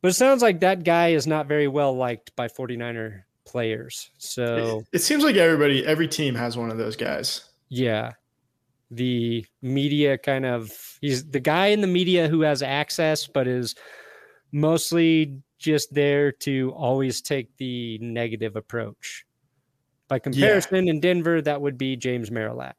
But 0.01 0.09
it 0.09 0.15
sounds 0.15 0.41
like 0.41 0.59
that 0.59 0.83
guy 0.83 1.09
is 1.09 1.25
not 1.25 1.47
very 1.47 1.69
well 1.69 1.95
liked 1.95 2.35
by 2.35 2.49
49er 2.49 3.21
players. 3.45 4.09
So 4.17 4.79
It, 4.91 4.97
it 4.97 4.99
seems 4.99 5.23
like 5.23 5.37
everybody 5.37 5.85
every 5.85 6.09
team 6.09 6.35
has 6.35 6.57
one 6.57 6.69
of 6.69 6.77
those 6.77 6.97
guys. 6.97 7.45
Yeah. 7.69 8.11
The 8.95 9.45
media 9.61 10.17
kind 10.17 10.45
of 10.45 10.71
he's 11.01 11.25
the 11.29 11.39
guy 11.39 11.67
in 11.67 11.81
the 11.81 11.87
media 11.87 12.27
who 12.27 12.41
has 12.41 12.61
access 12.61 13.27
but 13.27 13.47
is 13.47 13.75
mostly 14.51 15.39
just 15.57 15.93
there 15.93 16.31
to 16.31 16.71
always 16.75 17.21
take 17.21 17.55
the 17.57 17.97
negative 17.99 18.55
approach. 18.55 19.25
By 20.07 20.19
comparison 20.19 20.87
in 20.87 20.99
Denver 20.99 21.41
that 21.41 21.61
would 21.61 21.77
be 21.77 21.95
James 21.95 22.29
Merilatt. 22.29 22.75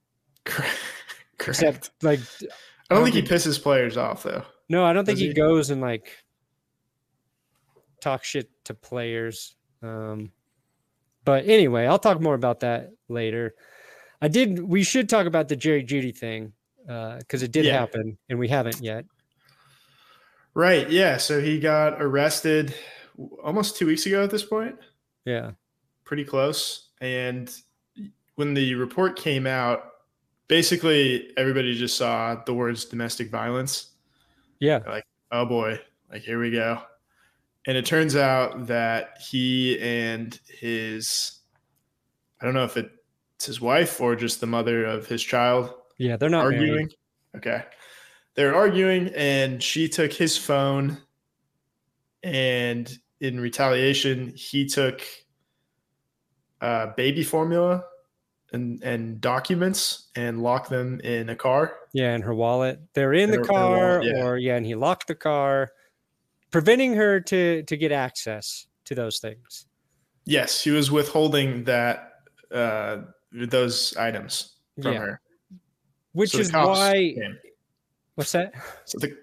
Correct. 0.44 0.78
Except 1.38 1.90
like 2.02 2.20
I 2.90 2.94
don't 2.94 3.04
think 3.04 3.14
he 3.14 3.22
pisses 3.22 3.62
players 3.62 3.96
off 3.96 4.22
though. 4.22 4.42
no, 4.68 4.84
I 4.84 4.92
don't 4.92 5.04
think 5.04 5.18
he, 5.18 5.28
he? 5.28 5.34
goes 5.34 5.70
and 5.70 5.80
like 5.80 6.10
talk 8.00 8.24
shit 8.24 8.50
to 8.64 8.74
players. 8.74 9.54
Um 9.82 10.32
but 11.24 11.46
anyway, 11.46 11.86
I'll 11.86 11.98
talk 11.98 12.20
more 12.20 12.34
about 12.34 12.60
that 12.60 12.90
later. 13.08 13.54
I 14.22 14.28
did 14.28 14.60
we 14.62 14.82
should 14.82 15.08
talk 15.10 15.26
about 15.26 15.48
the 15.48 15.56
Jerry 15.56 15.84
Jeudy 15.84 16.16
thing 16.16 16.52
uh 16.88 17.20
cuz 17.28 17.42
it 17.42 17.52
did 17.52 17.66
Yeah. 17.66 17.78
happen 17.78 18.16
and 18.30 18.38
we 18.38 18.48
haven't 18.48 18.80
yet. 18.80 19.04
Right. 20.54 20.88
Yeah. 20.90 21.16
So 21.18 21.40
he 21.40 21.58
got 21.60 22.00
arrested 22.00 22.74
almost 23.42 23.76
two 23.76 23.86
weeks 23.86 24.06
ago 24.06 24.22
at 24.24 24.30
this 24.30 24.44
point. 24.44 24.76
Yeah. 25.24 25.52
Pretty 26.04 26.24
close. 26.24 26.88
And 27.00 27.54
when 28.36 28.54
the 28.54 28.74
report 28.74 29.16
came 29.16 29.46
out, 29.46 29.84
basically 30.48 31.32
everybody 31.36 31.76
just 31.76 31.96
saw 31.96 32.42
the 32.44 32.54
words 32.54 32.84
domestic 32.84 33.30
violence. 33.30 33.92
Yeah. 34.60 34.80
Like, 34.86 35.04
oh 35.30 35.46
boy, 35.46 35.80
like 36.10 36.22
here 36.22 36.40
we 36.40 36.50
go. 36.50 36.80
And 37.66 37.76
it 37.76 37.86
turns 37.86 38.16
out 38.16 38.66
that 38.66 39.18
he 39.20 39.80
and 39.80 40.38
his 40.48 41.40
I 42.40 42.44
don't 42.44 42.54
know 42.54 42.64
if 42.64 42.76
it's 42.76 42.90
his 43.46 43.60
wife 43.60 44.00
or 44.00 44.14
just 44.16 44.40
the 44.40 44.46
mother 44.46 44.84
of 44.84 45.06
his 45.06 45.22
child 45.22 45.72
Yeah, 45.98 46.16
they're 46.16 46.28
not 46.30 46.44
arguing. 46.44 46.70
arguing. 46.70 46.88
Okay. 47.36 47.62
They're 48.34 48.54
arguing, 48.54 49.08
and 49.14 49.62
she 49.62 49.88
took 49.88 50.12
his 50.12 50.38
phone, 50.38 50.98
and 52.22 52.90
in 53.20 53.38
retaliation, 53.40 54.32
he 54.34 54.66
took 54.66 55.02
uh, 56.60 56.86
baby 56.96 57.24
formula 57.24 57.84
and 58.52 58.82
and 58.82 59.20
documents 59.20 60.08
and 60.16 60.42
locked 60.42 60.70
them 60.70 61.00
in 61.00 61.28
a 61.28 61.36
car. 61.36 61.74
Yeah, 61.92 62.14
and 62.14 62.24
her 62.24 62.34
wallet. 62.34 62.80
They're 62.94 63.12
in 63.12 63.30
the 63.30 63.38
Her- 63.38 63.44
car 63.44 63.70
wallet, 63.98 64.04
yeah. 64.06 64.24
or 64.24 64.38
yeah, 64.38 64.56
and 64.56 64.64
he 64.66 64.74
locked 64.74 65.08
the 65.08 65.14
car, 65.14 65.72
preventing 66.50 66.94
her 66.94 67.20
to 67.20 67.62
to 67.64 67.76
get 67.76 67.92
access 67.92 68.66
to 68.86 68.94
those 68.94 69.18
things. 69.18 69.66
Yes, 70.24 70.62
he 70.62 70.70
was 70.70 70.90
withholding 70.90 71.64
that 71.64 72.12
uh, 72.52 72.98
those 73.32 73.96
items 73.96 74.52
from 74.80 74.92
Yeah. 74.92 74.98
her. 74.98 75.20
Which 76.12 76.30
So 76.32 76.38
is 76.38 76.52
why 76.52 77.14
came. 77.16 77.38
what's 78.14 78.32
that? 78.32 78.52
So 78.84 78.98
the 78.98 79.16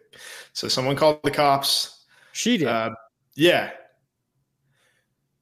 so 0.53 0.67
someone 0.67 0.95
called 0.95 1.21
the 1.23 1.31
cops. 1.31 2.05
She 2.31 2.57
did. 2.57 2.67
Uh, 2.67 2.91
yeah. 3.35 3.71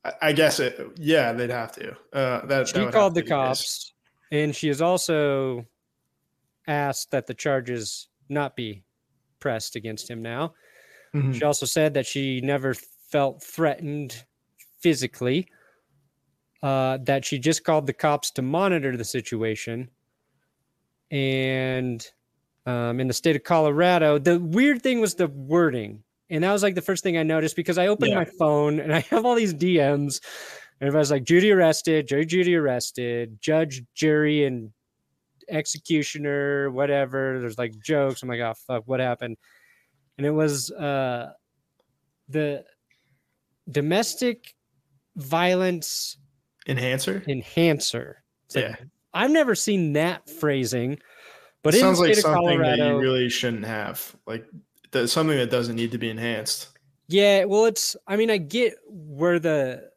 I, 0.03 0.13
I 0.21 0.31
guess 0.33 0.59
it. 0.59 0.79
Yeah, 0.97 1.31
they'd 1.33 1.49
have 1.49 1.71
to. 1.73 1.91
Uh, 2.13 2.41
that 2.41 2.47
that 2.47 2.67
she 2.67 2.79
would 2.79 2.93
called 2.93 3.15
the 3.15 3.23
cops 3.23 3.93
and 4.31 4.55
she 4.55 4.67
has 4.67 4.81
also 4.81 5.65
asked 6.67 7.11
that 7.11 7.27
the 7.27 7.33
charges 7.33 8.09
not 8.29 8.55
be 8.55 8.83
pressed 9.39 9.75
against 9.77 10.09
him 10.09 10.21
now. 10.21 10.53
Mhm. 11.15 11.33
She 11.33 11.43
also 11.43 11.65
said 11.65 11.93
that 11.93 12.05
she 12.05 12.41
never 12.41 12.73
felt 12.73 13.41
threatened 13.41 14.25
physically, 14.81 15.47
uh, 16.63 16.97
that 17.03 17.23
she 17.25 17.39
just 17.39 17.63
called 17.63 17.87
the 17.87 17.93
cops 17.93 18.31
to 18.31 18.41
monitor 18.41 18.95
the 18.97 19.03
situation. 19.05 19.89
And 21.11 22.05
um, 22.65 22.99
in 22.99 23.07
the 23.07 23.13
state 23.13 23.35
of 23.35 23.43
Colorado, 23.43 24.17
the 24.17 24.39
weird 24.39 24.81
thing 24.81 24.99
was 24.99 25.15
the 25.15 25.27
wording. 25.27 26.03
And 26.29 26.43
that 26.43 26.51
was 26.51 26.63
like 26.63 26.75
the 26.75 26.81
first 26.81 27.03
thing 27.03 27.17
I 27.17 27.23
noticed 27.23 27.55
because 27.55 27.77
I 27.77 27.87
opened 27.87 28.11
Yeah. 28.11 28.17
my 28.17 28.25
phone 28.25 28.79
and 28.79 28.93
I 28.93 28.99
have 29.09 29.25
all 29.25 29.35
these 29.35 29.53
DMs. 29.53 30.19
And 30.79 30.87
everybody's 30.87 31.11
like, 31.11 31.23
Jeudy 31.23 31.55
arrested, 31.55 32.07
Jerry 32.07 32.25
Jeudy 32.25 32.59
arrested, 32.59 33.37
judge, 33.41 33.83
jury, 33.95 34.45
and 34.45 34.71
executioner, 35.49 36.69
whatever. 36.71 37.39
There's 37.39 37.57
like 37.57 37.79
jokes. 37.79 38.21
I'm 38.21 38.29
like, 38.29 38.41
oh, 38.41 38.53
fuck, 38.67 38.83
what 38.85 38.99
happened? 38.99 39.37
and 40.17 40.25
it 40.25 40.31
was 40.31 40.71
uh, 40.71 41.31
the 42.27 42.63
domestic 43.69 44.55
violence 45.15 46.17
Enhancer. 46.67 47.23
enhancer. 47.27 48.23
It's 48.45 48.55
like, 48.55 48.65
Yeah. 48.65 48.75
I've 49.13 49.31
never 49.31 49.55
seen 49.55 49.93
that 49.93 50.29
phrasing, 50.29 50.99
but 51.63 51.73
It 51.73 51.79
sounds 51.79 51.99
like 51.99 52.15
something 52.15 52.59
that 52.59 52.77
you 52.77 52.99
really 52.99 53.29
shouldn't 53.29 53.65
have. 53.65 54.15
Like 54.25 54.45
that's 54.91 55.11
something 55.11 55.37
that 55.37 55.49
doesn't 55.49 55.75
need 55.75 55.91
to 55.91 55.97
be 55.97 56.09
enhanced. 56.09 56.69
yeah. 57.07 57.45
Well, 57.45 57.65
it's. 57.65 57.95
I 58.07 58.15
mean, 58.17 58.29
I 58.29 58.37
get 58.37 58.75
where 58.87 59.39
the 59.39 59.89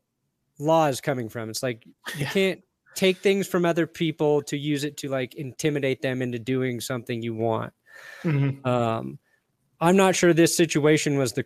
law 0.59 0.87
is 0.87 1.01
coming 1.01 1.29
from. 1.29 1.51
It's 1.51 1.63
like 1.63 1.85
you 1.87 1.93
Yeah. 2.19 2.31
can't 2.31 2.61
take 2.95 3.19
things 3.19 3.47
from 3.47 3.65
other 3.65 3.87
people 3.87 4.43
to 4.43 4.57
use 4.57 4.85
it 4.85 4.97
to 4.99 5.09
like 5.09 5.35
intimidate 5.35 6.03
them 6.03 6.23
into 6.23 6.39
doing 6.39 6.81
something 6.81 7.23
you 7.23 7.35
want. 7.35 7.73
Mhm. 8.25 8.65
Um, 8.67 9.19
I'm 9.81 9.97
not 9.97 10.15
sure 10.17 10.33
this 10.35 10.57
situation 10.57 11.17
was 11.19 11.33
the 11.33 11.45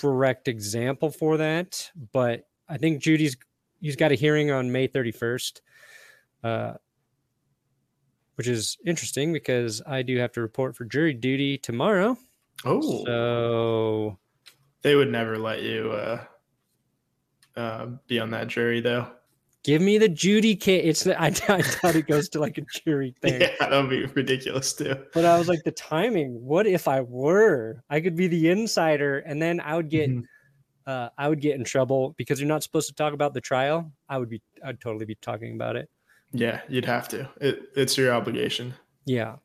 correct 0.00 0.48
example 0.48 1.10
for 1.10 1.36
that, 1.36 1.90
but 2.12 2.48
I 2.68 2.78
think 2.78 3.02
Jeudy's 3.02 3.36
he's 3.80 3.96
got 3.96 4.12
a 4.12 4.14
hearing 4.14 4.50
on 4.50 4.70
May 4.72 4.88
31st, 4.88 5.60
uh, 6.44 6.74
which 8.36 8.48
is 8.48 8.76
interesting 8.84 9.32
because 9.32 9.82
I 9.86 10.02
do 10.02 10.18
have 10.18 10.32
to 10.32 10.40
report 10.40 10.76
for 10.76 10.84
jury 10.84 11.14
duty 11.14 11.58
tomorrow. 11.58 12.16
Oh, 12.64 13.04
So 13.04 14.18
they 14.82 14.94
would 14.94 15.10
never 15.10 15.38
let 15.38 15.62
you 15.62 15.90
uh, 15.92 16.24
uh, 17.56 17.86
be 18.06 18.18
on 18.20 18.30
that 18.30 18.48
jury, 18.48 18.80
though. 18.80 19.08
give 19.64 19.82
me 19.82 19.98
the 19.98 20.08
Jeudy 20.08 20.58
case. 20.60 20.84
It's 20.84 21.04
the, 21.04 21.20
I, 21.20 21.26
I 21.48 21.62
thought 21.62 21.96
it 21.96 22.06
goes 22.06 22.28
to 22.30 22.40
like 22.40 22.58
a 22.58 22.62
jury 22.84 23.14
thing. 23.22 23.40
Yeah, 23.40 23.50
that 23.60 23.70
would 23.72 23.90
be 23.90 24.04
ridiculous 24.06 24.72
too. 24.72 24.94
But 25.12 25.24
I 25.24 25.38
was 25.38 25.48
like, 25.48 25.64
the 25.64 25.72
timing. 25.72 26.32
What 26.44 26.66
if 26.66 26.88
I 26.88 27.00
were? 27.00 27.82
I 27.90 28.00
could 28.00 28.16
be 28.16 28.28
the 28.28 28.50
insider, 28.50 29.18
and 29.18 29.40
then 29.40 29.60
I 29.60 29.76
would 29.76 29.88
get, 29.90 30.10
Mhm. 30.10 30.22
Uh, 30.86 31.08
I 31.18 31.28
would 31.28 31.40
get 31.40 31.56
in 31.56 31.64
trouble 31.64 32.14
because 32.16 32.40
you're 32.40 32.48
not 32.48 32.62
supposed 32.62 32.88
to 32.88 32.94
talk 32.94 33.12
about 33.12 33.34
the 33.34 33.40
trial. 33.40 33.92
I 34.08 34.18
would 34.18 34.28
be, 34.28 34.40
I'd 34.64 34.80
totally 34.80 35.04
be 35.04 35.16
talking 35.16 35.54
about 35.54 35.76
it. 35.76 35.90
Yeah, 36.32 36.60
you'd 36.68 36.84
have 36.84 37.08
to. 37.08 37.28
It, 37.40 37.62
it's 37.74 37.96
your 37.96 38.12
obligation. 38.12 38.74
Yeah. 39.04 39.36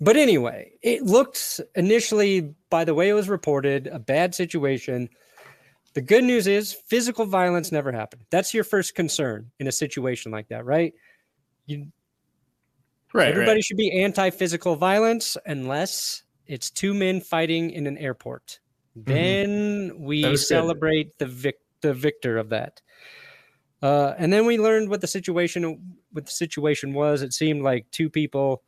But 0.00 0.16
anyway, 0.16 0.72
it 0.82 1.02
looked 1.02 1.60
initially, 1.74 2.54
by 2.70 2.84
the 2.84 2.94
way 2.94 3.08
it 3.08 3.14
was 3.14 3.28
reported, 3.28 3.86
a 3.86 3.98
bad 3.98 4.34
situation. 4.34 5.08
The 5.94 6.02
good 6.02 6.24
news 6.24 6.46
is 6.46 6.74
physical 6.74 7.24
violence 7.24 7.72
never 7.72 7.92
happened. 7.92 8.22
That's 8.30 8.52
your 8.52 8.64
first 8.64 8.94
concern 8.94 9.50
in 9.58 9.66
a 9.66 9.72
situation 9.72 10.32
like 10.32 10.48
that, 10.48 10.64
right? 10.66 10.92
You, 11.66 11.86
Right. 13.12 13.28
everybody 13.28 13.58
right. 13.58 13.64
should 13.64 13.78
be 13.78 14.02
anti-physical 14.02 14.76
violence 14.76 15.38
unless 15.46 16.24
it's 16.46 16.70
two 16.70 16.92
men 16.92 17.22
fighting 17.22 17.70
in 17.70 17.86
an 17.86 17.96
airport. 17.96 18.60
Then 18.96 19.92
we 19.98 20.22
Mm-hmm. 20.22 20.30
Was 20.32 20.40
good. 20.42 20.46
celebrate 20.46 21.18
the 21.18 21.26
vic- 21.26 21.60
the 21.82 21.92
victor 21.94 22.38
of 22.38 22.48
that. 22.48 22.80
Uh, 23.82 24.14
and 24.18 24.32
then 24.32 24.46
we 24.46 24.58
learned 24.58 24.88
what 24.88 25.00
the 25.02 25.06
situation 25.06 25.96
what 26.12 26.24
the 26.26 26.32
situation 26.32 26.94
was. 26.94 27.20
It 27.22 27.34
seemed 27.34 27.62
like 27.62 27.90
two 27.90 28.08
people 28.08 28.62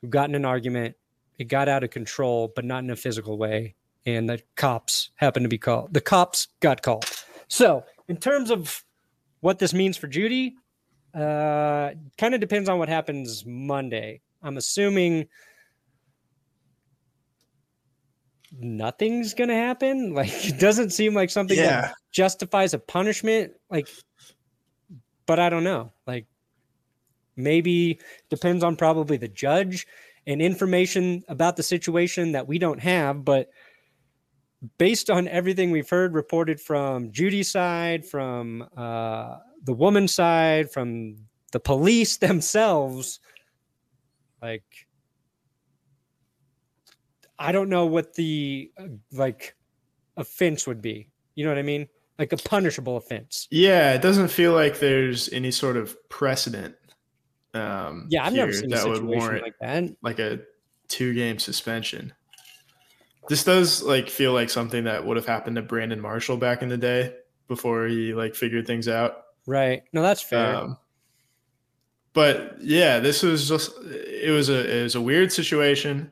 who 0.00 0.08
got 0.08 0.28
in 0.28 0.34
an 0.34 0.44
argument. 0.46 0.96
It 1.38 1.44
got 1.48 1.68
out 1.68 1.84
of 1.84 1.90
control, 1.90 2.50
but 2.56 2.64
not 2.64 2.82
in 2.82 2.90
a 2.90 2.96
physical 2.96 3.36
way. 3.38 3.74
And 4.06 4.28
the 4.28 4.40
cops 4.56 5.10
happened 5.16 5.44
to 5.44 5.48
be 5.48 5.58
called. 5.58 5.92
The 5.92 6.00
cops 6.00 6.48
got 6.60 6.80
called. 6.82 7.04
So, 7.48 7.84
in 8.08 8.16
terms 8.16 8.50
of 8.50 8.82
what 9.40 9.58
this 9.58 9.74
means 9.74 9.96
for 9.98 10.08
Jeudy, 10.08 10.54
uh, 11.14 11.90
kind 12.16 12.34
of 12.34 12.40
depends 12.40 12.68
on 12.68 12.78
what 12.78 12.88
happens 12.88 13.44
Monday. 13.46 14.22
I'm 14.42 14.56
assuming 14.56 15.28
nothing's 18.52 19.34
gonna 19.34 19.54
happen. 19.54 20.14
Like 20.18 20.46
it 20.46 20.58
doesn't 20.58 20.90
seem 20.90 21.14
like 21.14 21.30
something 21.30 21.56
Yeah. 21.56 21.80
that 21.82 21.94
justifies 22.12 22.74
a 22.74 22.78
punishment. 22.78 23.52
Like, 23.70 23.88
but 25.26 25.38
I 25.38 25.48
don't 25.50 25.64
know. 25.64 25.92
Like, 26.06 26.26
maybe 27.36 28.00
depends 28.30 28.64
on 28.64 28.76
probably 28.76 29.16
the 29.16 29.28
judge 29.28 29.86
and 30.26 30.42
information 30.42 31.22
about 31.28 31.56
the 31.56 31.62
situation 31.62 32.32
that 32.32 32.48
we 32.48 32.58
don't 32.58 32.80
have. 32.80 33.24
But 33.24 33.48
based 34.78 35.08
on 35.08 35.28
everything 35.28 35.70
we've 35.70 35.88
heard 35.88 36.14
reported 36.14 36.60
from 36.60 37.12
Jeudy's 37.12 37.50
side, 37.50 38.04
from 38.04 38.66
uh, 38.76 39.36
the 39.64 39.72
woman's 39.74 40.14
side, 40.14 40.70
from 40.72 41.16
the 41.52 41.60
police 41.60 42.16
themselves, 42.26 43.20
like 44.42 44.64
I 47.38 47.52
don't 47.52 47.68
know 47.68 47.86
what 47.86 48.14
the 48.14 48.70
uh, 48.78 48.86
like 49.12 49.54
offense 50.16 50.66
would 50.66 50.82
be. 50.82 51.08
You 51.34 51.44
know 51.44 51.50
what 51.50 51.58
I 51.58 51.62
mean? 51.62 51.88
Like 52.18 52.32
a 52.32 52.36
punishable 52.36 52.96
offense. 52.96 53.46
Yeah, 53.50 53.94
it 53.94 54.02
doesn't 54.02 54.28
feel 54.28 54.52
like 54.52 54.80
there's 54.80 55.32
any 55.32 55.50
sort 55.52 55.76
of 55.76 55.96
precedent. 56.08 56.74
Um, 57.54 58.06
Yeah, 58.10 58.26
I've 58.26 58.32
never 58.32 58.52
seen 58.52 58.72
a 58.72 58.76
that 58.76 58.86
would 58.88 58.96
situation 58.96 59.18
warrant 59.18 59.42
like 59.42 59.54
that. 59.60 59.84
like 60.02 60.18
a 60.18 60.40
two 60.88 61.14
game 61.14 61.38
suspension. 61.38 62.12
This 63.28 63.44
does 63.44 63.82
like 63.82 64.08
feel 64.08 64.32
like 64.32 64.50
something 64.50 64.84
that 64.84 65.04
would 65.04 65.16
have 65.16 65.26
happened 65.26 65.56
to 65.56 65.62
Brandon 65.62 66.00
Marshall 66.00 66.38
back 66.38 66.62
in 66.62 66.68
the 66.68 66.78
day 66.78 67.14
before 67.46 67.86
he 67.86 68.14
like 68.14 68.34
figured 68.34 68.66
things 68.66 68.88
out. 68.88 69.24
Right. 69.46 69.82
No, 69.92 70.02
that's 70.02 70.22
fair. 70.22 70.56
Um, 70.56 70.78
but 72.14 72.56
yeah, 72.60 72.98
this 72.98 73.22
was 73.22 73.48
just 73.48 73.70
it 73.84 74.32
was 74.32 74.48
a 74.48 74.78
it 74.78 74.82
was 74.82 74.94
a 74.94 75.00
weird 75.00 75.32
situation. 75.32 76.10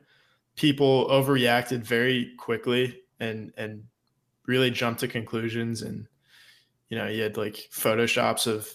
People 0.56 1.08
overreacted 1.08 1.80
very 1.80 2.32
quickly 2.38 3.00
and 3.20 3.52
and 3.56 3.84
really 4.46 4.70
jumped 4.70 5.00
to 5.00 5.08
conclusions. 5.08 5.82
And 5.82 6.06
you 6.88 6.98
know, 6.98 7.06
you 7.06 7.22
had 7.22 7.36
like 7.36 7.68
photoshops 7.72 8.46
of 8.46 8.68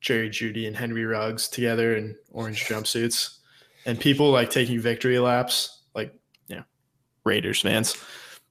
Jerry 0.00 0.30
Jeudy 0.30 0.66
and 0.66 0.76
Henry 0.76 1.04
Ruggs 1.04 1.48
together 1.48 1.96
in 1.96 2.16
orange 2.30 2.64
jumpsuits, 2.64 3.38
and 3.86 3.98
people 3.98 4.30
like 4.30 4.50
taking 4.50 4.80
victory 4.80 5.18
laps, 5.18 5.82
like 5.94 6.14
you 6.48 6.56
know, 6.56 6.64
Raiders 7.24 7.62
fans 7.62 7.96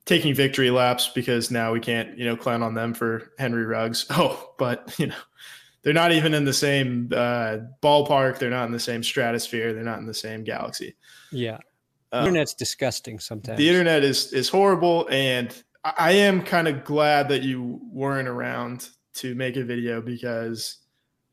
taking 0.07 0.33
victory 0.33 0.71
laps 0.71 1.11
because 1.13 1.51
now 1.51 1.73
we 1.73 1.79
can't 1.79 2.17
you 2.17 2.25
know 2.25 2.35
clown 2.35 2.63
on 2.63 2.73
them 2.73 2.93
for 2.95 3.33
Henry 3.37 3.65
Ruggs. 3.65 4.07
Oh, 4.11 4.53
but 4.57 4.95
you 4.97 5.07
know 5.07 5.15
they're 5.83 5.93
not 5.93 6.11
even 6.11 6.33
in 6.33 6.45
the 6.45 6.53
same 6.53 7.09
uh, 7.13 7.57
ballpark. 7.83 8.39
They're 8.39 8.49
not 8.49 8.65
in 8.65 8.71
the 8.71 8.79
same 8.79 9.03
stratosphere. 9.03 9.73
They're 9.73 9.83
not 9.83 9.99
in 9.99 10.07
the 10.07 10.13
same 10.13 10.43
galaxy. 10.43 10.95
yeah. 11.31 11.59
Uh, 12.11 12.19
Internet's 12.19 12.53
disgusting 12.53 13.19
sometimes. 13.19 13.57
the 13.57 13.67
internet 13.67 14.03
is 14.03 14.31
is 14.31 14.47
horrible, 14.49 15.07
and 15.11 15.63
I, 15.83 15.93
I 15.97 16.11
am 16.11 16.41
kind 16.41 16.67
of 16.67 16.85
glad 16.85 17.27
that 17.29 17.43
you 17.43 17.81
weren't 17.91 18.27
around 18.27 18.89
to 19.15 19.35
make 19.35 19.57
a 19.57 19.63
video 19.63 20.01
because 20.01 20.77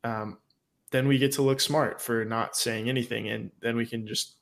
um, 0.02 0.38
then 0.90 1.06
we 1.06 1.18
get 1.18 1.32
to 1.32 1.42
look 1.42 1.60
smart 1.60 2.00
for 2.00 2.24
not 2.24 2.56
saying 2.56 2.88
anything, 2.88 3.28
and 3.28 3.50
then 3.60 3.76
we 3.76 3.86
can 3.86 4.06
just 4.06 4.36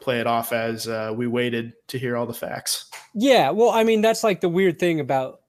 play 0.00 0.20
it 0.20 0.26
off 0.26 0.52
as 0.52 0.88
uh, 0.88 1.12
we 1.14 1.26
waited 1.26 1.72
to 1.88 1.98
hear 1.98 2.16
all 2.16 2.26
the 2.26 2.34
facts. 2.34 2.90
Yeah, 3.14 3.50
well, 3.50 3.70
I 3.70 3.84
mean, 3.84 4.00
that's 4.00 4.24
like 4.24 4.40
the 4.40 4.48
weird 4.48 4.78
thing 4.78 5.00
about 5.00 5.40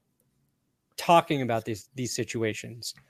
talking 0.97 1.41
about 1.41 1.65
these 1.65 1.89
these 1.95 2.13
situations. 2.13 2.93
Like, 2.95 3.05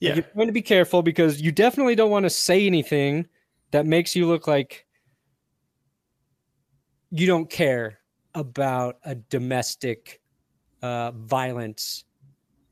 Yeah, 0.00 0.14
you're 0.14 0.24
going 0.34 0.48
to 0.48 0.52
be 0.52 0.62
careful 0.62 1.02
because 1.02 1.40
you 1.40 1.52
definitely 1.52 1.94
don't 1.94 2.10
want 2.10 2.24
to 2.24 2.30
say 2.30 2.66
anything 2.66 3.26
that 3.70 3.86
makes 3.86 4.14
you 4.14 4.26
look 4.26 4.46
like 4.46 4.86
you 7.16 7.28
don't 7.28 7.48
care 7.48 8.00
about 8.34 8.96
a 9.04 9.14
domestic 9.14 10.20
uh, 10.82 11.12
violence 11.12 12.04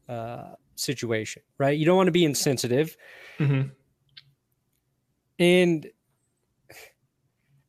uh, 0.08 0.54
situation, 0.74 1.42
right? 1.58 1.78
You 1.78 1.86
don't 1.86 1.96
want 1.96 2.08
to 2.08 2.12
be 2.12 2.24
insensitive. 2.24 2.96
Mhm. 3.38 3.70
And 5.38 5.86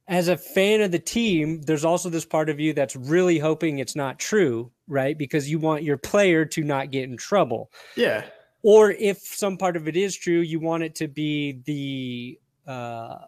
as 0.07 0.27
a 0.27 0.36
fan 0.36 0.81
of 0.81 0.91
the 0.91 0.99
team, 0.99 1.62
there's 1.62 1.86
also 1.86 2.09
this 2.09 2.25
part 2.25 2.49
of 2.49 2.59
you 2.59 2.73
that's 2.73 2.95
really 2.95 3.38
hoping 3.38 3.77
it's 3.77 3.95
not 3.95 4.17
true, 4.17 4.71
right? 4.88 5.15
Because 5.17 5.49
you 5.49 5.59
want 5.59 5.83
your 5.83 5.97
player 5.97 6.43
to 6.45 6.63
not 6.63 6.89
get 6.91 7.03
in 7.03 7.17
trouble. 7.17 7.71
yeah, 7.95 8.25
Or 8.63 8.91
if 8.91 9.19
some 9.19 9.57
part 9.57 9.77
of 9.77 9.88
it 9.88 9.95
is 9.95 10.15
true, 10.17 10.39
you 10.39 10.59
want 10.59 10.83
it 10.83 10.95
to 10.95 11.07
be 11.07 11.62
the 11.65 12.39
uh 12.69 13.25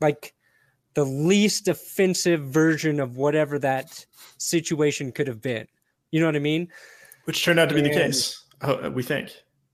like 0.00 0.34
the 0.96 1.04
least 1.04 1.68
offensive 1.68 2.40
version 2.40 3.00
of 3.00 3.18
whatever 3.18 3.58
that 3.58 4.04
situation 4.38 5.12
could 5.12 5.28
have 5.28 5.42
been. 5.42 5.66
You 6.10 6.20
know 6.20 6.26
what 6.26 6.36
I 6.36 6.40
mean? 6.40 6.68
which 7.24 7.44
turned 7.44 7.58
out 7.58 7.68
to 7.68 7.74
be 7.74 7.80
the 7.82 7.90
case. 7.90 8.44
uh, 8.62 8.90
We 8.92 9.02
think. 9.02 9.30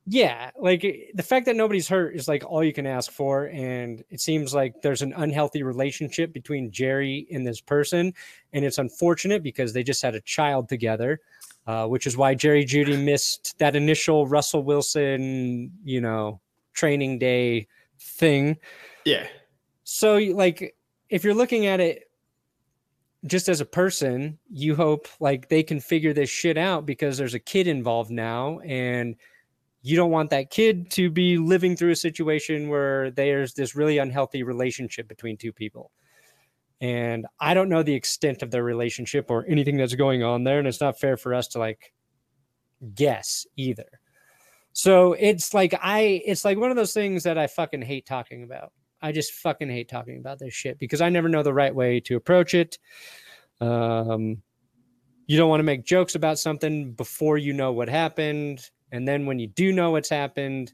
Yeah, 0.07 0.51
like 0.59 0.81
the 1.15 1.23
fact 1.23 1.47
that 1.47 1.55
nobody's 1.55 1.87
hurt 1.87 2.17
is 2.17 2.27
like 2.27 2.43
all 2.45 2.65
you 2.65 2.73
can 2.73 2.87
ask 2.89 3.13
for, 3.13 3.45
and 3.47 4.03
it 4.11 4.21
seems 4.21 4.53
like 4.53 4.83
there's 4.83 5.03
an 5.03 5.13
unhealthy 5.17 5.63
relationship 5.63 6.33
between 6.33 6.73
Jerry 6.73 7.29
and 7.31 7.47
this 7.47 7.61
person, 7.61 8.13
and 8.53 8.65
it's 8.65 8.79
unfortunate 8.79 9.45
because 9.45 9.73
they 9.73 9.85
just 9.85 10.03
had 10.03 10.17
a 10.17 10.21
child 10.23 10.69
together, 10.69 11.21
uh, 11.69 11.87
which 11.87 12.09
is 12.09 12.17
why 12.17 12.35
Jerry 12.35 12.65
Jeudy 12.65 12.97
missed 13.05 13.57
that 13.59 13.77
initial 13.77 14.27
Russell 14.27 14.65
Wilson, 14.65 15.71
you 15.85 16.01
know, 16.01 16.41
training 16.73 17.21
day 17.21 17.69
thing. 18.01 18.57
Yeah, 19.05 19.29
So, 19.85 20.17
like, 20.17 20.75
if 21.12 21.22
you're 21.22 21.35
looking 21.35 21.66
at 21.66 21.79
it 21.79 22.05
just 23.27 23.51
as 23.51 23.61
a 23.61 23.66
person, 23.66 24.38
you 24.48 24.75
hope 24.75 25.07
like 25.20 25.51
they 25.51 25.62
can 25.62 25.79
figure 25.79 26.14
this 26.14 26.31
shit 26.31 26.57
out 26.57 26.87
because 26.87 27.18
there's 27.18 27.35
a 27.35 27.38
kid 27.38 27.68
involved 27.68 28.11
now, 28.11 28.61
and 28.61 29.16
you 29.83 29.94
don't 29.94 30.11
want 30.11 30.31
that 30.31 30.48
kid 30.48 30.90
to 30.92 31.11
be 31.11 31.37
living 31.37 31.77
through 31.77 31.90
a 31.90 31.96
situation 31.96 32.70
where 32.70 33.11
there's 33.11 33.53
this 33.53 33.77
really 33.77 33.98
unhealthy 33.98 34.42
relationship 34.42 35.07
between 35.07 35.37
two 35.37 35.53
people. 35.53 35.90
And 36.81 37.27
I 37.38 37.53
don't 37.53 37.68
know 37.68 37.83
the 37.83 37.94
extent 37.94 38.42
of 38.42 38.51
their 38.51 38.64
relationship 38.64 39.31
or 39.31 39.44
anything 39.46 39.77
that's 39.77 39.94
going 39.94 40.22
on 40.22 40.44
there, 40.44 40.59
and 40.59 40.66
it's 40.66 40.81
not 40.81 40.98
fair 40.98 41.18
for 41.18 41.35
us 41.35 41.46
to 41.48 41.59
like 41.59 41.92
guess 42.94 43.46
either. 43.59 44.01
So 44.72 45.12
it's 45.12 45.53
like 45.53 45.75
I 45.83 46.22
it's 46.25 46.46
like 46.46 46.57
one 46.57 46.70
of 46.70 46.77
those 46.77 46.94
things 46.94 47.25
that 47.25 47.37
I 47.37 47.48
fucking 47.48 47.83
hate 47.83 48.07
talking 48.07 48.44
about. 48.44 48.72
I 49.03 49.12
just 49.12 49.33
fucking 49.33 49.69
hate 49.69 49.88
talking 49.88 50.19
about 50.19 50.38
this 50.38 50.55
shit 50.55 50.79
because 50.79 51.01
I 51.01 51.09
never 51.09 51.29
know 51.29 51.43
the 51.43 51.53
right 51.53 51.75
way 51.75 52.01
to 52.01 52.17
approach 52.17 52.55
it. 52.55 52.79
Um, 53.61 54.43
you 55.27 55.37
don't 55.37 55.49
want 55.49 55.61
to 55.61 55.65
make 55.65 55.85
jokes 55.85 56.15
about 56.15 56.38
something 56.38 56.93
before 56.93 57.38
you 57.38 57.53
know 57.53 57.73
what 57.73 57.88
happened. 57.88 58.69
And 58.93 59.07
then 59.07 59.27
when 59.27 59.38
you 59.38 59.49
do 59.49 59.73
know 59.73 59.91
what's 59.91 60.09
happened, 60.09 60.73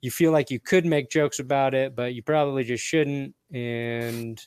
you 0.00 0.10
feel 0.10 0.32
like 0.32 0.50
you 0.50 0.60
could 0.60 0.86
make 0.86 1.10
jokes 1.10 1.38
about 1.38 1.74
it, 1.74 1.94
but 1.94 2.14
you 2.14 2.22
probably 2.22 2.64
just 2.64 2.84
shouldn't. 2.84 3.34
And 3.52 4.40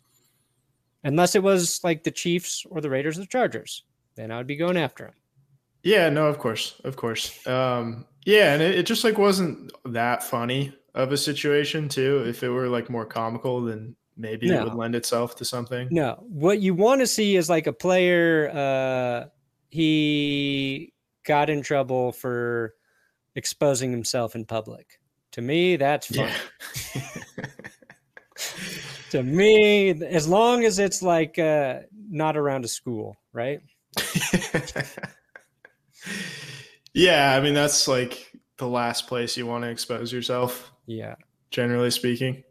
unless 1.03 1.35
it 1.35 1.43
was 1.43 1.79
like 1.83 2.03
the 2.03 2.11
Chiefs 2.11 2.65
or 2.69 2.81
the 2.81 2.89
Raiders 2.89 3.17
or 3.17 3.21
the 3.21 3.27
Chargers. 3.27 3.83
Then 4.15 4.31
I 4.31 4.37
would 4.37 4.47
be 4.47 4.55
going 4.55 4.77
after 4.77 5.07
him. 5.07 5.13
Yeah, 5.83 6.09
no, 6.09 6.27
of 6.27 6.39
course, 6.39 6.79
of 6.83 6.95
course. 6.95 7.45
Um, 7.45 8.05
yeah, 8.25 8.53
and 8.53 8.61
it, 8.61 8.75
it 8.75 8.85
just 8.85 9.03
like 9.03 9.17
wasn't 9.17 9.71
that 9.85 10.23
funny 10.23 10.73
of 10.95 11.11
a 11.11 11.17
situation 11.17 11.89
too. 11.89 12.23
If 12.27 12.43
it 12.43 12.49
were 12.49 12.67
like 12.67 12.89
more 12.89 13.05
comical, 13.05 13.61
then 13.61 13.95
maybe 14.15 14.47
No. 14.47 14.61
it 14.61 14.63
would 14.65 14.75
lend 14.75 14.95
itself 14.95 15.35
to 15.37 15.45
something. 15.45 15.87
No, 15.91 16.23
what 16.27 16.59
you 16.61 16.73
want 16.73 17.01
to 17.01 17.07
see 17.07 17.35
is 17.35 17.49
like 17.49 17.67
a 17.67 17.73
player. 17.73 18.49
Uh, 18.53 19.29
he 19.69 20.93
got 21.25 21.49
in 21.49 21.61
trouble 21.61 22.11
for 22.11 22.73
exposing 23.35 23.91
himself 23.91 24.35
in 24.35 24.45
public. 24.45 24.99
To 25.31 25.41
me, 25.41 25.77
that's 25.77 26.07
fun. 26.15 26.29
Yeah. 26.95 27.01
To 29.11 29.21
me, 29.21 29.91
as 29.91 30.27
long 30.27 30.63
as 30.63 30.79
it's 30.79 31.03
like 31.03 31.37
uh, 31.37 31.81
not 32.09 32.35
around 32.35 32.65
a 32.65 32.67
school, 32.67 33.15
right? 33.31 33.61
yeah, 36.95 37.35
I 37.35 37.39
mean 37.39 37.53
that's 37.53 37.87
like 37.87 38.31
the 38.57 38.67
last 38.67 39.05
place 39.05 39.37
you 39.37 39.45
want 39.45 39.65
to 39.65 39.69
expose 39.69 40.11
yourself, 40.11 40.72
Yeah. 40.85 41.15
generally 41.51 41.91
speaking. 41.91 42.43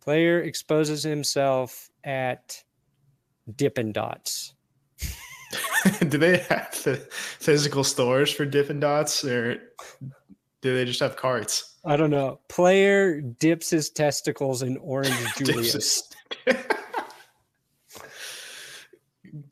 Player 0.00 0.40
exposes 0.42 1.02
himself 1.02 1.90
at 2.04 2.62
Dippin' 3.56 3.92
Dots. 3.92 4.54
do 6.08 6.18
they 6.18 6.38
have 6.38 6.82
the 6.84 6.96
physical 7.10 7.84
stores 7.84 8.32
for 8.32 8.44
Dippin' 8.44 8.80
Dots, 8.80 9.24
or 9.24 9.56
do 10.60 10.74
they 10.74 10.84
just 10.84 11.00
have 11.00 11.16
carts? 11.16 11.76
I 11.84 11.96
don't 11.96 12.10
know. 12.10 12.40
Player 12.48 13.20
dips 13.20 13.70
his 13.70 13.90
testicles 13.90 14.62
in 14.62 14.76
orange 14.78 15.14
Julius. 15.38 16.10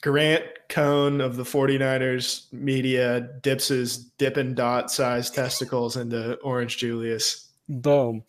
Grant 0.02 0.44
Cohn 0.68 1.20
of 1.20 1.36
the 1.36 1.42
49ers 1.44 2.52
media 2.52 3.28
dips 3.42 3.68
his 3.68 3.98
Dippin' 3.98 4.54
Dot 4.54 4.90
sized 4.90 5.34
testicles 5.34 5.96
into 5.96 6.34
Orange 6.36 6.78
Julius. 6.78 7.45
Boom. 7.68 8.24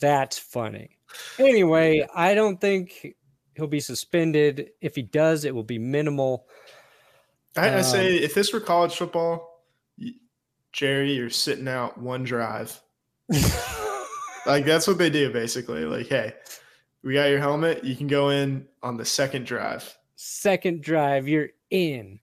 That's 0.00 0.38
funny. 0.38 0.98
Anyway, 1.38 2.06
I 2.14 2.34
don't 2.34 2.60
think 2.60 3.14
he'll 3.54 3.66
be 3.66 3.80
suspended. 3.80 4.70
If 4.80 4.96
he 4.96 5.02
does, 5.02 5.44
it 5.44 5.54
will 5.54 5.64
be 5.64 5.78
minimal. 5.78 6.46
I, 7.56 7.68
I 7.68 7.74
Um, 7.76 7.82
say 7.82 8.16
if 8.16 8.34
this 8.34 8.52
were 8.52 8.60
college 8.60 8.96
football, 8.96 9.62
Jerry, 10.72 11.12
you're 11.12 11.30
sitting 11.30 11.68
out 11.68 11.98
one 11.98 12.24
drive. 12.24 12.80
Like 14.46 14.64
that's 14.64 14.86
what 14.86 14.98
they 14.98 15.10
do 15.10 15.32
basically. 15.32 15.84
Like, 15.84 16.08
hey, 16.08 16.34
we 17.02 17.14
got 17.14 17.30
your 17.30 17.38
helmet. 17.40 17.84
You 17.84 17.96
can 17.96 18.06
go 18.06 18.30
in 18.30 18.66
on 18.82 18.96
the 18.96 19.04
second 19.04 19.46
drive. 19.46 19.96
Second 20.16 20.82
drive, 20.82 21.28
you're 21.28 21.50
in. 21.70 22.20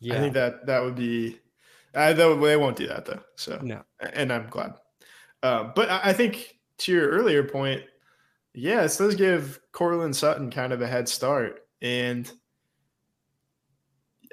Yeah. 0.00 0.14
I 0.14 0.18
think 0.18 0.34
that 0.34 0.66
that 0.66 0.82
would 0.82 0.96
be. 0.96 1.38
I 1.94 2.12
though 2.12 2.36
they 2.36 2.56
won't 2.56 2.76
do 2.76 2.86
that 2.88 3.06
though. 3.06 3.20
So 3.36 3.58
no. 3.62 3.82
and 4.00 4.32
I'm 4.32 4.48
glad. 4.48 4.74
Um, 5.42 5.72
but 5.74 5.90
I 5.90 6.00
I 6.04 6.12
think 6.12 6.58
to 6.78 6.92
your 6.92 7.08
earlier 7.08 7.42
point, 7.44 7.82
yeah, 8.54 8.82
this 8.82 8.98
does 8.98 9.14
give 9.14 9.60
Courtland 9.72 10.16
Sutton 10.16 10.50
kind 10.50 10.72
of 10.72 10.82
a 10.82 10.86
head 10.86 11.08
start, 11.08 11.60
and 11.82 12.30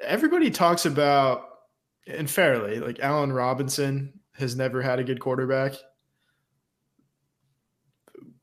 everybody 0.02 0.50
talks 0.50 0.86
about, 0.86 1.44
and 2.06 2.28
fairly, 2.30 2.80
like 2.80 3.00
Allen 3.00 3.32
Robinson 3.32 4.12
has 4.32 4.56
never 4.56 4.82
had 4.82 4.98
a 4.98 5.04
good 5.04 5.20
quarterback. 5.20 5.74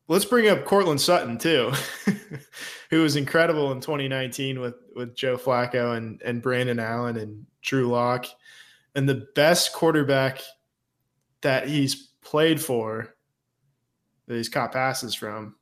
Let's 0.08 0.26
bring 0.26 0.48
up 0.50 0.66
Courtland 0.66 1.02
Sutton 1.02 1.38
too, 1.38 1.72
who 2.90 3.02
was 3.02 3.16
incredible 3.16 3.72
in 3.72 3.80
2019 3.80 4.60
with 4.60 4.76
with 4.96 5.16
Joe 5.16 5.38
Flacco 5.38 5.98
and 5.98 6.22
and 6.24 6.42
Brandon 6.42 6.80
Allen 6.80 7.18
and 7.18 7.46
Drew 7.62 7.88
Lock, 7.88 8.28
and 8.96 9.08
the 9.08 9.28
best 9.36 9.74
quarterback 9.74 10.42
that 11.42 11.68
he's 11.68 11.96
played 12.22 12.62
for, 12.62 13.16
that 14.28 14.36
he's 14.36 14.50
caught 14.50 14.72
passes 14.72 15.14
from, 15.14 15.56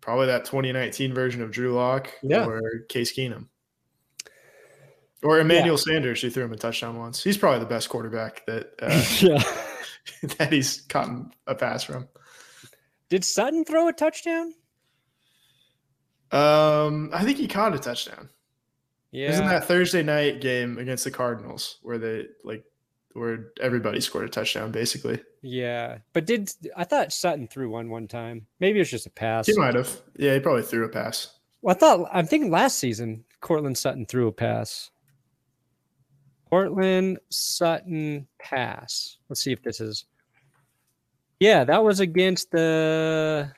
probably 0.00 0.26
that 0.26 0.44
2019 0.44 1.12
version 1.14 1.42
of 1.42 1.50
Drew 1.50 1.74
Lock 1.74 2.12
Yeah. 2.22 2.46
or 2.46 2.60
Case 2.88 3.12
Keenum. 3.16 3.48
Or 5.22 5.40
Emmanuel 5.40 5.78
Sanders, 5.78 6.20
who 6.20 6.30
threw 6.30 6.44
him 6.44 6.52
a 6.52 6.56
touchdown 6.56 6.98
once. 6.98 7.24
He's 7.24 7.38
probably 7.38 7.58
the 7.60 7.66
best 7.66 7.88
quarterback 7.88 8.44
that 8.46 8.74
uh, 8.80 9.02
yeah. 9.20 9.42
that 10.36 10.52
he's 10.52 10.82
caught 10.82 11.10
a 11.46 11.54
pass 11.54 11.82
from. 11.82 12.06
Did 13.08 13.24
Sutton 13.24 13.64
throw 13.64 13.88
a 13.88 13.92
touchdown? 13.92 14.52
Um, 16.32 17.10
I 17.12 17.24
think 17.24 17.38
he 17.38 17.48
caught 17.48 17.74
a 17.74 17.78
touchdown. 17.78 18.28
Yeah. 19.10 19.38
In 19.38 19.46
that 19.46 19.64
Thursday 19.64 20.02
night 20.02 20.40
game 20.40 20.78
against 20.78 21.04
the 21.04 21.10
Cardinals 21.10 21.78
where 21.82 21.98
they 21.98 22.26
like 22.44 22.64
where 23.12 23.52
everybody 23.60 24.00
scored 24.00 24.26
a 24.26 24.28
touchdown 24.28 24.70
basically. 24.70 25.20
Yeah. 25.42 25.98
But 26.12 26.26
did 26.26 26.50
I 26.76 26.84
thought 26.84 27.12
Sutton 27.12 27.48
threw 27.48 27.70
one 27.70 27.88
one 27.88 28.08
time? 28.08 28.46
Maybe 28.60 28.78
it 28.78 28.82
was 28.82 28.90
just 28.90 29.06
a 29.06 29.10
pass. 29.10 29.46
He 29.46 29.56
might 29.56 29.74
have. 29.74 30.00
Yeah, 30.16 30.34
he 30.34 30.40
probably 30.40 30.62
threw 30.62 30.84
a 30.84 30.88
pass. 30.88 31.32
Well, 31.62 31.74
I 31.74 31.78
thought 31.78 32.08
I'm 32.12 32.26
thinking 32.26 32.50
last 32.50 32.78
season 32.78 33.24
Courtland 33.40 33.78
Sutton 33.78 34.06
threw 34.06 34.28
a 34.28 34.32
pass. 34.32 34.90
Courtland 36.50 37.18
Sutton 37.30 38.26
pass. 38.38 39.16
Let's 39.28 39.40
see 39.40 39.52
if 39.52 39.62
this 39.62 39.80
is. 39.80 40.04
Yeah, 41.40 41.64
that 41.64 41.82
was 41.84 42.00
against 42.00 42.50
the 42.50 43.52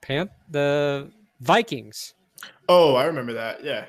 Pamp 0.00 0.30
the 0.50 1.10
Vikings. 1.40 2.14
Oh, 2.68 2.94
I 2.94 3.04
remember 3.04 3.32
that. 3.34 3.64
Yeah. 3.64 3.86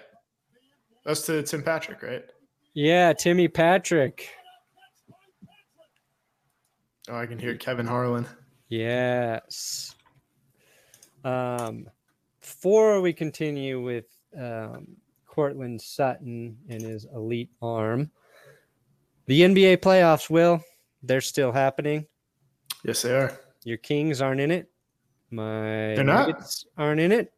That's 1.06 1.26
to 1.26 1.44
Tim 1.44 1.64
Patrick, 1.64 2.02
right? 2.04 2.26
Yeah, 2.74 3.14
Timmy 3.14 3.48
Patrick. 3.48 4.30
Oh, 7.10 7.16
I 7.16 7.26
can 7.26 7.40
hear 7.40 7.56
Kevin 7.56 7.88
Harlan. 7.88 8.28
Yes. 8.68 9.96
Um, 11.24 11.90
before 12.40 13.02
we 13.02 13.14
continue 13.14 13.82
with 13.82 14.06
um, 14.38 14.96
Courtland 15.26 15.82
Sutton 15.82 16.58
and 16.70 16.82
his 16.82 17.06
elite 17.14 17.50
arm, 17.62 18.12
the 19.26 19.42
NBA 19.42 19.78
playoffs 19.78 20.30
will 20.30 20.64
they're 21.04 21.22
still 21.22 21.52
happening. 21.52 22.06
Yes, 22.84 23.02
they 23.02 23.16
are. 23.16 23.40
Your 23.64 23.78
Kings 23.78 24.22
aren't 24.22 24.42
in 24.42 24.52
it. 24.52 24.70
My 25.32 25.94
They're 25.96 26.04
not? 26.04 26.28
Nuggets 26.28 26.66
aren't 26.78 27.02
in 27.02 27.12
it. 27.12 27.32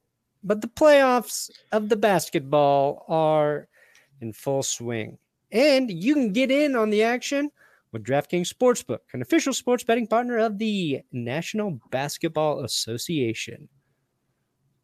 But 0.43 0.61
the 0.61 0.67
playoffs 0.67 1.49
of 1.71 1.89
the 1.89 1.95
basketball 1.95 3.05
are 3.07 3.67
in 4.19 4.33
full 4.33 4.63
swing. 4.63 5.17
And 5.51 5.91
you 5.91 6.13
can 6.13 6.31
get 6.31 6.49
in 6.51 6.75
on 6.75 6.89
the 6.89 7.03
action 7.03 7.51
with 7.91 8.03
DraftKings 8.03 8.51
Sportsbook, 8.53 8.99
an 9.13 9.21
official 9.21 9.53
sports 9.53 9.83
betting 9.83 10.07
partner 10.07 10.37
of 10.37 10.57
the 10.57 11.01
National 11.11 11.79
Basketball 11.91 12.63
Association. 12.63 13.67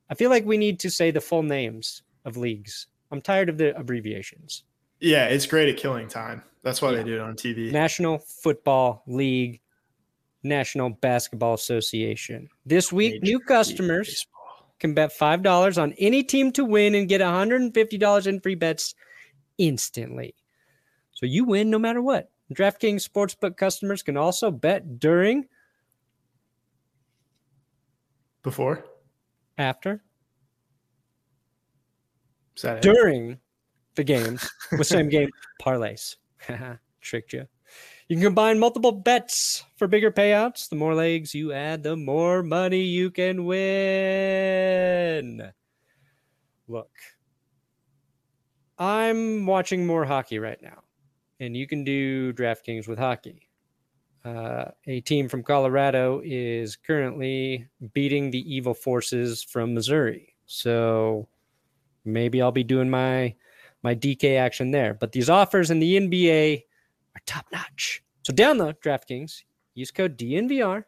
I 0.09 0.15
feel 0.15 0.29
like 0.29 0.45
we 0.45 0.57
need 0.57 0.79
to 0.81 0.89
say 0.89 1.11
the 1.11 1.21
full 1.21 1.43
names 1.43 2.03
of 2.25 2.37
leagues. 2.37 2.87
I'm 3.11 3.21
tired 3.21 3.49
of 3.49 3.57
the 3.57 3.77
abbreviations. 3.77 4.63
Yeah, 4.99 5.25
it's 5.27 5.45
great 5.45 5.69
at 5.69 5.77
killing 5.77 6.07
time. 6.07 6.43
That's 6.63 6.81
why 6.81 6.91
Yeah. 6.91 6.97
they 6.97 7.03
do 7.05 7.13
it 7.15 7.19
on 7.21 7.35
TV. 7.35 7.71
National 7.71 8.17
Football 8.19 9.03
League, 9.07 9.61
National 10.43 10.89
Basketball 10.89 11.53
Association. 11.53 12.49
This 12.65 12.91
week, 12.91 13.21
Major 13.21 13.25
new 13.25 13.39
customers. 13.39 14.25
Can 14.79 14.93
bet 14.93 15.11
$5 15.17 15.81
on 15.81 15.93
any 15.93 16.23
team 16.23 16.51
to 16.53 16.63
win 16.63 16.95
and 16.95 17.09
get 17.09 17.21
$150 17.21 18.27
in 18.27 18.39
free 18.39 18.55
bets 18.55 18.95
instantly. 19.57 20.35
So 21.11 21.25
you 21.25 21.45
win 21.45 21.69
no 21.69 21.79
matter 21.79 22.01
what. 22.01 22.29
DraftKings 22.53 23.07
Sportsbook 23.07 23.57
customers 23.57 24.03
can 24.03 24.15
also 24.17 24.51
bet 24.51 24.99
during, 24.99 25.45
Before? 28.43 28.85
after, 29.57 30.03
that 32.61 32.77
it? 32.77 32.81
during 32.81 33.37
the 33.95 34.03
games 34.03 34.49
with 34.71 34.87
same 34.87 35.09
game 35.09 35.29
parlays. 35.61 36.15
Tricked 37.01 37.33
you. 37.33 37.47
You 38.07 38.15
can 38.15 38.23
combine 38.23 38.57
multiple 38.57 38.93
bets 38.93 39.65
for 39.75 39.85
bigger 39.87 40.11
payouts. 40.11 40.69
The 40.69 40.77
more 40.77 40.95
legs 40.95 41.35
you 41.35 41.51
add, 41.51 41.83
the 41.83 41.97
more 41.97 42.41
money 42.41 42.83
you 42.83 43.11
can 43.11 43.43
win. 43.43 44.71
Look, 46.69 46.91
I'm 48.77 49.45
watching 49.45 49.85
more 49.85 50.05
hockey 50.05 50.39
right 50.39 50.61
now, 50.61 50.83
and 51.41 51.57
you 51.57 51.67
can 51.67 51.83
do 51.83 52.31
DraftKings 52.31 52.87
with 52.87 52.97
hockey. 52.97 53.49
Uh, 54.23 54.71
a 54.85 55.01
team 55.01 55.27
from 55.27 55.43
Colorado 55.43 56.21
is 56.23 56.77
currently 56.77 57.67
beating 57.93 58.31
the 58.31 58.55
evil 58.55 58.73
forces 58.73 59.43
from 59.43 59.73
Missouri. 59.73 60.33
So 60.45 61.27
maybe 62.05 62.41
I'll 62.41 62.53
be 62.53 62.63
doing 62.63 62.89
my 62.89 63.35
my 63.83 63.93
DK 63.95 64.39
action 64.39 64.71
there. 64.71 64.93
But 64.93 65.11
these 65.11 65.29
offers 65.29 65.71
in 65.71 65.79
the 65.79 65.97
NBA 65.97 66.63
are 67.17 67.21
top 67.25 67.47
notch. 67.51 68.03
So 68.23 68.33
download 68.33 68.75
DraftKings, 68.79 69.43
use 69.73 69.91
code 69.91 70.17
DNVR, 70.17 70.83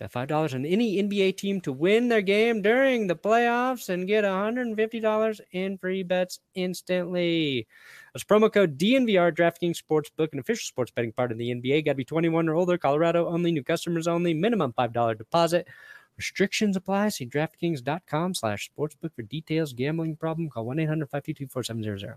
Bet 0.00 0.12
$5 0.12 0.54
on 0.54 0.64
any 0.64 0.96
NBA 1.02 1.36
team 1.36 1.60
to 1.60 1.72
win 1.72 2.08
their 2.08 2.22
game 2.22 2.62
during 2.62 3.06
the 3.06 3.14
playoffs 3.14 3.90
and 3.90 4.08
get 4.08 4.24
$150 4.24 5.40
in 5.52 5.76
free 5.76 6.02
bets 6.02 6.40
instantly. 6.54 7.66
That's 8.14 8.24
promo 8.24 8.50
code 8.50 8.78
DNVR, 8.78 9.30
DraftKings 9.30 9.78
Sportsbook, 9.78 10.32
an 10.32 10.38
official 10.38 10.64
sports 10.64 10.90
betting 10.90 11.12
part 11.12 11.32
of 11.32 11.36
the 11.36 11.50
NBA. 11.50 11.84
Got 11.84 11.92
to 11.92 11.96
be 11.96 12.04
21 12.06 12.48
or 12.48 12.54
older, 12.54 12.78
Colorado 12.78 13.28
only, 13.28 13.52
new 13.52 13.62
customers 13.62 14.08
only, 14.08 14.32
minimum 14.32 14.72
$5 14.72 15.18
deposit. 15.18 15.68
Restrictions 16.16 16.76
apply. 16.76 17.10
See 17.10 17.26
DraftKings.com 17.26 18.34
slash 18.34 18.70
sportsbook 18.74 19.14
for 19.14 19.22
details. 19.22 19.74
Gambling 19.74 20.16
problem, 20.16 20.48
call 20.48 20.64
1 20.64 20.78
800 20.78 21.10
522 21.10 21.48
4700. 21.48 22.14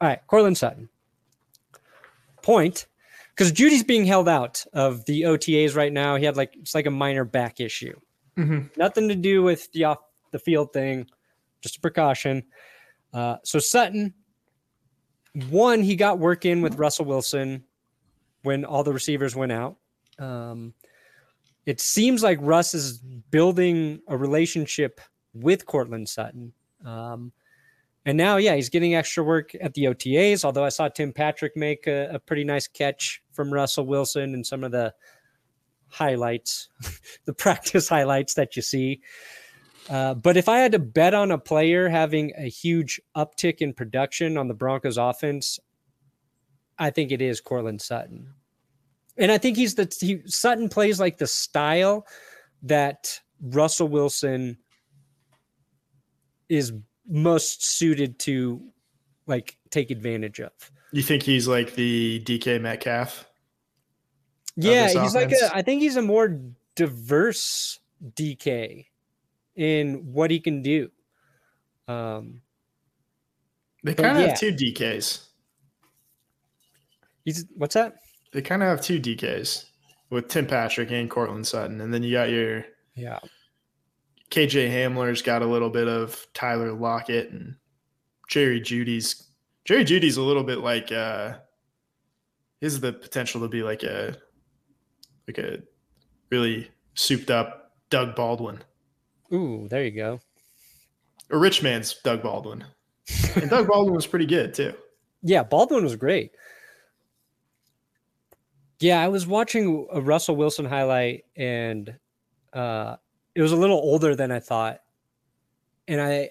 All 0.00 0.08
right, 0.08 0.20
Courtland 0.26 0.58
Sutton. 0.58 0.88
Point 2.42 2.86
because 3.34 3.52
Jeudy's 3.52 3.84
being 3.84 4.04
held 4.04 4.28
out 4.28 4.64
of 4.72 5.04
the 5.06 5.22
OTAs 5.22 5.74
right 5.74 5.92
now. 5.92 6.16
He 6.16 6.24
had 6.24 6.36
like 6.36 6.54
it's 6.56 6.74
like 6.74 6.86
a 6.86 6.90
minor 6.90 7.24
back 7.24 7.60
issue, 7.60 7.98
Mm-hmm. 8.38 8.66
nothing 8.76 9.08
to 9.08 9.14
do 9.14 9.42
with 9.42 9.70
the 9.72 9.84
off 9.84 9.98
the 10.30 10.38
field 10.38 10.72
thing, 10.72 11.06
just 11.60 11.76
a 11.76 11.80
precaution. 11.80 12.42
Uh, 13.12 13.36
so 13.44 13.58
Sutton, 13.58 14.14
one, 15.48 15.82
he 15.82 15.96
got 15.96 16.18
work 16.18 16.44
in 16.44 16.60
with 16.62 16.76
Russell 16.76 17.04
Wilson 17.04 17.64
when 18.42 18.64
all 18.64 18.82
the 18.84 18.92
receivers 18.92 19.34
went 19.36 19.52
out. 19.52 19.76
Um, 20.18 20.74
it 21.66 21.80
seems 21.80 22.22
like 22.22 22.38
Russ 22.40 22.74
is 22.74 22.98
building 22.98 24.00
a 24.08 24.16
relationship 24.16 25.00
with 25.34 25.66
Courtland 25.66 26.08
Sutton. 26.08 26.52
Um, 26.84 27.32
and 28.06 28.16
now, 28.16 28.36
yeah, 28.38 28.54
he's 28.54 28.70
getting 28.70 28.94
extra 28.94 29.22
work 29.22 29.54
at 29.60 29.74
the 29.74 29.84
OTAs. 29.84 30.44
Although 30.44 30.64
I 30.64 30.70
saw 30.70 30.88
Tim 30.88 31.12
Patrick 31.12 31.56
make 31.56 31.86
a, 31.86 32.10
a 32.14 32.18
pretty 32.18 32.44
nice 32.44 32.66
catch 32.66 33.22
from 33.32 33.52
Russell 33.52 33.86
Wilson 33.86 34.34
and 34.34 34.46
some 34.46 34.64
of 34.64 34.72
the 34.72 34.94
highlights, 35.88 36.68
the 37.26 37.34
practice 37.34 37.88
highlights 37.88 38.34
that 38.34 38.56
you 38.56 38.62
see. 38.62 39.00
Uh, 39.88 40.14
but 40.14 40.36
if 40.36 40.48
I 40.48 40.58
had 40.58 40.72
to 40.72 40.78
bet 40.78 41.14
on 41.14 41.30
a 41.30 41.38
player 41.38 41.88
having 41.88 42.32
a 42.36 42.48
huge 42.48 43.00
uptick 43.16 43.58
in 43.58 43.74
production 43.74 44.38
on 44.38 44.48
the 44.48 44.54
Broncos 44.54 44.96
offense, 44.96 45.58
I 46.78 46.90
think 46.90 47.12
it 47.12 47.20
is 47.20 47.40
Courtland 47.40 47.82
Sutton. 47.82 48.34
And 49.18 49.30
I 49.30 49.36
think 49.36 49.56
he's 49.56 49.74
the 49.74 49.92
he, 50.00 50.22
Sutton 50.26 50.68
plays 50.68 51.00
like 51.00 51.18
the 51.18 51.26
style 51.26 52.06
that 52.62 53.20
Russell 53.42 53.88
Wilson 53.88 54.56
is 56.48 56.72
most 57.10 57.64
suited 57.64 58.18
to 58.20 58.62
like 59.26 59.58
take 59.70 59.90
advantage 59.90 60.40
of. 60.40 60.52
You 60.92 61.02
think 61.02 61.22
he's 61.22 61.46
like 61.46 61.74
the 61.74 62.22
DK 62.24 62.60
Metcalf? 62.60 63.26
Yeah, 64.56 64.86
he's 64.86 65.14
like 65.14 65.26
offense? 65.26 65.42
a 65.42 65.56
I 65.56 65.62
think 65.62 65.82
he's 65.82 65.96
a 65.96 66.02
more 66.02 66.40
diverse 66.74 67.78
DK 68.14 68.86
in 69.56 69.94
what 70.12 70.30
he 70.30 70.40
can 70.40 70.62
do. 70.62 70.90
Um 71.88 72.40
They 73.84 73.94
kind 73.94 74.16
of 74.16 74.22
yeah. 74.22 74.28
have 74.28 74.38
two 74.40 74.52
DKs. 74.52 75.26
he's 77.24 77.44
what's 77.54 77.74
that? 77.74 77.94
They 78.32 78.42
kind 78.42 78.62
of 78.62 78.68
have 78.68 78.80
two 78.80 79.00
DKs 79.00 79.64
with 80.10 80.28
Tim 80.28 80.46
Patrick 80.46 80.90
and 80.90 81.08
Courtland 81.10 81.46
Sutton, 81.46 81.80
and 81.80 81.92
then 81.92 82.02
you 82.02 82.12
got 82.12 82.30
your 82.30 82.64
Yeah. 82.94 83.18
KJ 84.30 84.70
Hamler's 84.70 85.22
got 85.22 85.42
a 85.42 85.46
little 85.46 85.70
bit 85.70 85.88
of 85.88 86.26
Tyler 86.34 86.72
Lockett 86.72 87.30
and 87.30 87.56
Jerry 88.28 88.60
Jeudy's. 88.60 89.28
Jerry 89.64 89.84
Jeudy's 89.84 90.16
a 90.16 90.22
little 90.22 90.44
bit 90.44 90.58
like 90.58 90.92
uh 90.92 91.34
he 92.60 92.68
the 92.68 92.92
potential 92.92 93.40
to 93.40 93.48
be 93.48 93.62
like 93.62 93.82
a 93.82 94.16
like 95.26 95.38
a 95.38 95.58
really 96.30 96.70
souped 96.94 97.30
up 97.30 97.72
Doug 97.88 98.14
Baldwin. 98.14 98.60
Ooh, 99.32 99.66
there 99.68 99.84
you 99.84 99.90
go. 99.92 100.20
A 101.30 101.38
rich 101.38 101.62
man's 101.62 101.94
Doug 102.04 102.22
Baldwin. 102.22 102.64
And 103.36 103.50
Doug 103.50 103.68
Baldwin 103.68 103.94
was 103.94 104.06
pretty 104.06 104.26
good 104.26 104.54
too. 104.54 104.74
Yeah, 105.22 105.42
Baldwin 105.42 105.84
was 105.84 105.96
great. 105.96 106.32
Yeah, 108.78 109.02
I 109.02 109.08
was 109.08 109.26
watching 109.26 109.86
a 109.92 110.00
Russell 110.00 110.34
Wilson 110.34 110.64
highlight 110.64 111.26
and 111.36 111.94
uh 112.54 112.96
it 113.34 113.42
was 113.42 113.52
a 113.52 113.56
little 113.56 113.78
older 113.78 114.14
than 114.14 114.30
I 114.32 114.40
thought. 114.40 114.80
And 115.88 116.00
I 116.00 116.30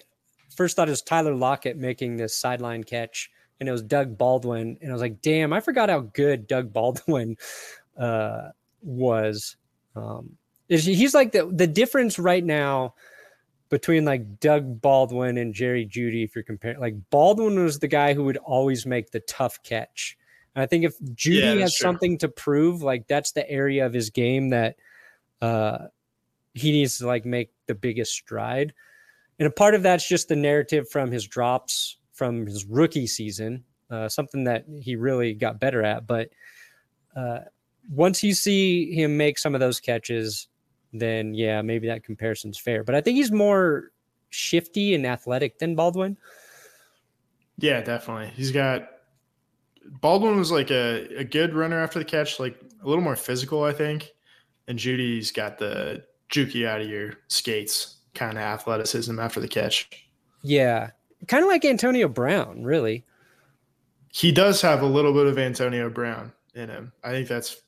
first 0.54 0.76
thought 0.76 0.88
it 0.88 0.92
was 0.92 1.02
Tyler 1.02 1.34
Lockett 1.34 1.76
making 1.76 2.16
this 2.16 2.34
sideline 2.36 2.84
catch 2.84 3.30
and 3.58 3.68
it 3.68 3.72
was 3.72 3.82
Doug 3.82 4.16
Baldwin 4.16 4.78
and 4.80 4.90
I 4.90 4.92
was 4.92 5.02
like, 5.02 5.20
"Damn, 5.20 5.52
I 5.52 5.60
forgot 5.60 5.88
how 5.90 6.00
good 6.00 6.46
Doug 6.46 6.72
Baldwin 6.72 7.36
uh 7.98 8.48
was." 8.82 9.56
Um 9.94 10.36
he's 10.68 11.14
like 11.14 11.32
the 11.32 11.46
the 11.52 11.66
difference 11.66 12.18
right 12.18 12.44
now 12.44 12.94
between 13.70 14.04
like 14.04 14.40
Doug 14.40 14.80
Baldwin 14.80 15.38
and 15.38 15.54
Jerry 15.54 15.86
Jeudy, 15.86 16.24
if 16.24 16.34
you're 16.34 16.44
comparing, 16.44 16.80
like 16.80 16.96
Baldwin 17.10 17.62
was 17.62 17.78
the 17.78 17.88
guy 17.88 18.14
who 18.14 18.24
would 18.24 18.36
always 18.38 18.84
make 18.84 19.12
the 19.12 19.20
tough 19.20 19.62
catch. 19.62 20.18
And 20.54 20.62
I 20.62 20.66
think 20.66 20.84
if 20.84 20.98
Jeudy 21.14 21.54
Yeah, 21.54 21.62
has 21.62 21.76
true. 21.76 21.84
something 21.84 22.18
to 22.18 22.28
prove, 22.28 22.82
like 22.82 23.06
that's 23.06 23.30
the 23.32 23.48
area 23.48 23.86
of 23.86 23.92
his 23.92 24.10
game 24.10 24.50
that 24.50 24.76
uh, 25.40 25.86
he 26.54 26.72
needs 26.72 26.98
to 26.98 27.06
like 27.06 27.24
make 27.24 27.50
the 27.66 27.74
biggest 27.74 28.12
stride. 28.12 28.72
And 29.38 29.46
a 29.46 29.50
part 29.50 29.74
of 29.74 29.82
that's 29.82 30.06
just 30.06 30.28
the 30.28 30.36
narrative 30.36 30.88
from 30.90 31.10
his 31.10 31.26
drops 31.26 31.96
from 32.20 32.44
his 32.44 32.66
rookie 32.66 33.06
season, 33.06 33.64
uh, 33.90 34.06
something 34.06 34.44
that 34.44 34.66
he 34.82 34.94
really 34.94 35.32
got 35.32 35.58
better 35.58 35.82
at. 35.82 36.06
But 36.06 36.28
uh, 37.16 37.38
once 37.90 38.22
you 38.22 38.34
see 38.34 38.92
him 38.92 39.16
make 39.16 39.38
some 39.38 39.54
of 39.54 39.60
those 39.60 39.80
catches, 39.80 40.48
then 40.92 41.32
yeah, 41.32 41.62
maybe 41.62 41.86
that 41.86 42.04
comparison's 42.04 42.58
fair. 42.58 42.84
But 42.84 42.94
I 42.94 43.00
think 43.00 43.16
he's 43.16 43.32
more 43.32 43.92
shifty 44.28 44.94
and 44.94 45.06
athletic 45.06 45.58
than 45.58 45.74
Baldwin. 45.74 46.18
Yeah, 47.56 47.80
definitely. 47.80 48.32
He's 48.34 48.52
got 48.52 48.86
Baldwin 49.86 50.36
was 50.36 50.50
like 50.50 50.70
a, 50.70 51.08
a 51.16 51.24
good 51.24 51.54
runner 51.54 51.80
after 51.80 51.98
the 51.98 52.04
catch, 52.04 52.38
like 52.38 52.60
a 52.82 52.86
little 52.86 53.02
more 53.02 53.16
physical, 53.16 53.64
I 53.64 53.72
think. 53.72 54.10
And 54.68 54.78
Jeudy's 54.78 55.32
got 55.32 55.58
the 55.58 56.04
juke 56.30 56.54
you 56.54 56.66
out 56.66 56.80
of 56.80 56.88
your 56.88 57.14
skates 57.28 57.96
kind 58.14 58.32
of 58.38 58.42
athleticism 58.42 59.18
after 59.18 59.40
the 59.40 59.48
catch. 59.48 59.88
Yeah, 60.42 60.90
kind 61.28 61.42
of 61.42 61.48
like 61.48 61.64
Antonio 61.64 62.08
Brown, 62.08 62.62
really. 62.64 63.04
He 64.12 64.32
does 64.32 64.60
have 64.62 64.82
a 64.82 64.86
little 64.86 65.12
bit 65.12 65.26
of 65.26 65.38
Antonio 65.38 65.88
Brown 65.90 66.32
in 66.54 66.68
him. 66.68 66.92
I 67.04 67.10
think 67.10 67.28
that's 67.28 67.60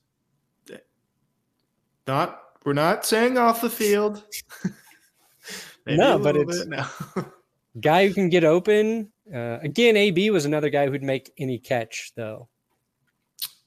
not 2.07 2.41
we're 2.65 2.73
not 2.73 3.05
saying 3.05 3.39
off 3.39 3.61
the 3.61 3.71
field. 3.71 4.23
No, 5.85 6.17
but 6.17 6.37
it's- 6.37 6.65
no. 6.67 6.87
Guy 7.81 8.07
who 8.07 8.15
can 8.15 8.29
get 8.29 8.45
open. 8.45 9.11
Uh, 9.35 9.59
again, 9.63 9.97
AB 9.97 10.31
was 10.31 10.45
another 10.45 10.69
guy 10.71 10.87
who'd 10.87 11.03
make 11.03 11.33
any 11.39 11.59
catch, 11.59 12.13
though. 12.15 12.47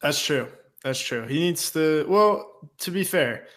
That's 0.02 0.24
true. 0.24 0.48
That's 0.82 1.00
true. 1.00 1.26
He 1.28 1.40
needs 1.40 1.72
to. 1.72 2.06
Well, 2.08 2.70
to 2.78 2.92
be 2.92 3.04
fair, 3.04 3.48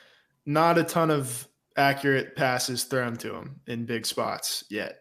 not 0.48 0.78
a 0.78 0.82
ton 0.82 1.11
of 1.11 1.46
accurate 1.76 2.34
passes 2.34 2.84
thrown 2.84 3.14
to 3.18 3.34
him 3.34 3.61
in 3.66 3.84
big 3.84 4.06
spots 4.06 4.64
yet. 4.70 5.00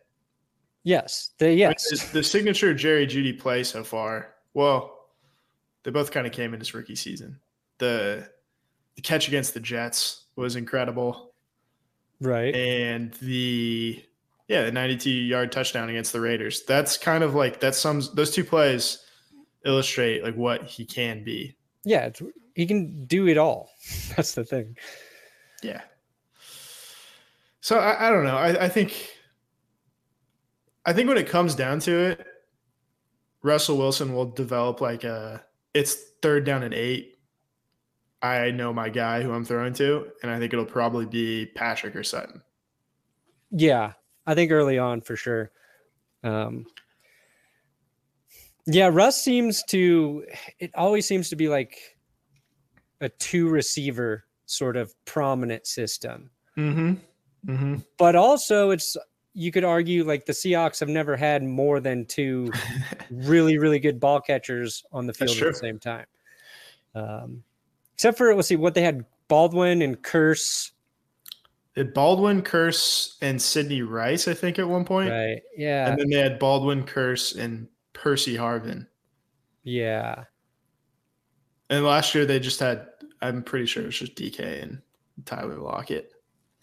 Yes, 0.83 1.31
the 1.39 1.53
yes, 1.53 1.89
The, 1.89 2.19
the 2.19 2.23
signature 2.23 2.73
Jerry 2.73 3.07
Jeudy 3.07 3.37
play 3.37 3.63
so 3.63 3.83
far. 3.83 4.35
Well, 4.53 5.07
they 5.83 5.91
both 5.91 6.11
kind 6.11 6.27
of 6.27 6.33
came 6.33 6.53
in 6.53 6.59
his 6.59 6.73
rookie 6.73 6.95
season. 6.95 7.39
The 7.77 8.29
the 8.95 9.01
catch 9.01 9.27
against 9.29 9.53
the 9.53 9.59
Jets 9.59 10.25
was 10.35 10.55
incredible, 10.55 11.33
right. 12.19 12.53
and 12.53 13.13
the 13.15 14.03
yeah 14.47 14.63
the 14.63 14.71
92 14.71 15.09
yard 15.09 15.51
touchdown 15.51 15.89
against 15.89 16.11
the 16.11 16.21
Raiders. 16.21 16.63
That's 16.63 16.97
kind 16.97 17.23
of 17.23 17.35
like 17.35 17.61
that 17.61 17.73
sums 17.73 18.13
those 18.13 18.31
two 18.31 18.43
plays 18.43 18.99
illustrate 19.65 20.23
like 20.23 20.35
what 20.35 20.63
he 20.63 20.85
can 20.85 21.23
be. 21.23 21.55
Yeah, 21.85 22.07
it's, 22.07 22.21
he 22.55 22.65
can 22.65 23.05
do 23.05 23.27
it 23.27 23.37
all. 23.37 23.69
That's 24.15 24.33
the 24.33 24.43
thing. 24.43 24.75
Yeah. 25.61 25.81
So 27.61 27.77
I, 27.79 28.07
I 28.07 28.09
don't 28.11 28.23
know. 28.23 28.37
I, 28.37 28.65
I 28.65 28.69
think 28.69 29.09
I 30.85 30.93
think 30.93 31.09
when 31.09 31.17
it 31.17 31.27
comes 31.27 31.53
down 31.53 31.79
to 31.81 31.91
it, 31.91 32.25
Russell 33.43 33.77
Wilson 33.77 34.13
will 34.13 34.31
develop 34.31 34.79
like 34.79 35.03
a 35.03 35.43
it's 35.73 35.95
third 36.21 36.45
down 36.45 36.63
and 36.63 36.73
eight. 36.73 37.17
I 38.21 38.51
know 38.51 38.73
my 38.73 38.89
guy 38.89 39.21
who 39.21 39.31
I'm 39.31 39.45
throwing 39.45 39.73
to, 39.73 40.07
and 40.21 40.31
I 40.31 40.39
think 40.39 40.53
it'll 40.53 40.65
probably 40.65 41.05
be 41.05 41.45
Patrick 41.45 41.95
or 41.95 42.03
Sutton. 42.03 42.41
Yeah, 43.51 43.93
I 44.25 44.33
think 44.33 44.51
early 44.51 44.79
on 44.79 45.01
for 45.01 45.15
sure. 45.15 45.51
Um, 46.23 46.65
yeah, 48.65 48.89
Russ 48.91 49.21
seems 49.21 49.63
to. 49.69 50.25
It 50.59 50.71
always 50.75 51.05
seems 51.05 51.29
to 51.29 51.35
be 51.35 51.47
like 51.47 51.77
a 53.01 53.09
two 53.09 53.49
receiver 53.49 54.26
sort 54.47 54.75
of 54.75 54.93
prominent 55.05 55.67
system, 55.67 56.31
Mm-hmm. 56.57 56.93
Mm-hmm. 57.51 57.75
but 57.99 58.15
also 58.15 58.71
it's 58.71 58.97
you 59.33 59.51
could 59.51 59.63
argue 59.63 60.03
like 60.03 60.25
the 60.25 60.33
Seahawks 60.33 60.79
have 60.79 60.89
never 60.89 61.15
had 61.15 61.43
more 61.43 61.79
than 61.79 62.05
two 62.05 62.51
really 63.11 63.59
really 63.59 63.77
good 63.79 63.99
ball 63.99 64.19
catchers 64.19 64.83
on 64.91 65.05
the 65.05 65.13
field 65.13 65.37
at 65.37 65.53
the 65.53 65.53
same 65.53 65.77
time. 65.77 66.05
Um, 66.95 67.43
except 67.93 68.17
for 68.17 68.33
let's 68.33 68.47
see 68.47 68.55
what 68.55 68.73
they 68.73 68.81
had 68.81 69.05
Baldwin 69.27 69.83
and 69.83 70.01
Kearse 70.01 70.71
had 71.75 71.93
Baldwin, 71.93 72.41
Kearse, 72.41 73.17
and 73.21 73.39
Sidney 73.39 73.83
Rice, 73.83 74.27
I 74.27 74.33
think, 74.33 74.57
at 74.57 74.67
one 74.67 74.83
point. 74.83 75.11
Right. 75.11 75.43
Yeah. 75.55 75.87
And 75.91 75.99
then 75.99 76.09
they 76.09 76.17
had 76.17 76.39
Baldwin, 76.39 76.83
Kearse, 76.83 77.37
and 77.37 77.67
Percy 77.93 78.35
Harvin. 78.35 78.87
yeah. 79.63 80.23
And 81.69 81.85
last 81.85 82.15
year 82.15 82.25
they 82.25 82.39
just 82.39 82.59
had, 82.59 82.86
I'm 83.21 83.43
pretty 83.43 83.65
sure 83.65 83.85
it's 83.85 83.97
just 83.97 84.15
DK 84.15 84.61
and 84.63 84.81
Tyler 85.25 85.55
Lockett. 85.57 86.11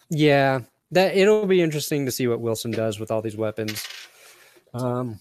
Yeah. 0.09 0.61
That 0.91 1.15
it'll 1.17 1.45
be 1.47 1.61
interesting 1.61 2.05
to 2.05 2.11
see 2.11 2.27
what 2.27 2.39
Wilson 2.41 2.71
does 2.71 2.99
with 2.99 3.11
all 3.11 3.21
these 3.21 3.35
weapons. 3.37 3.85
Um 4.73 5.19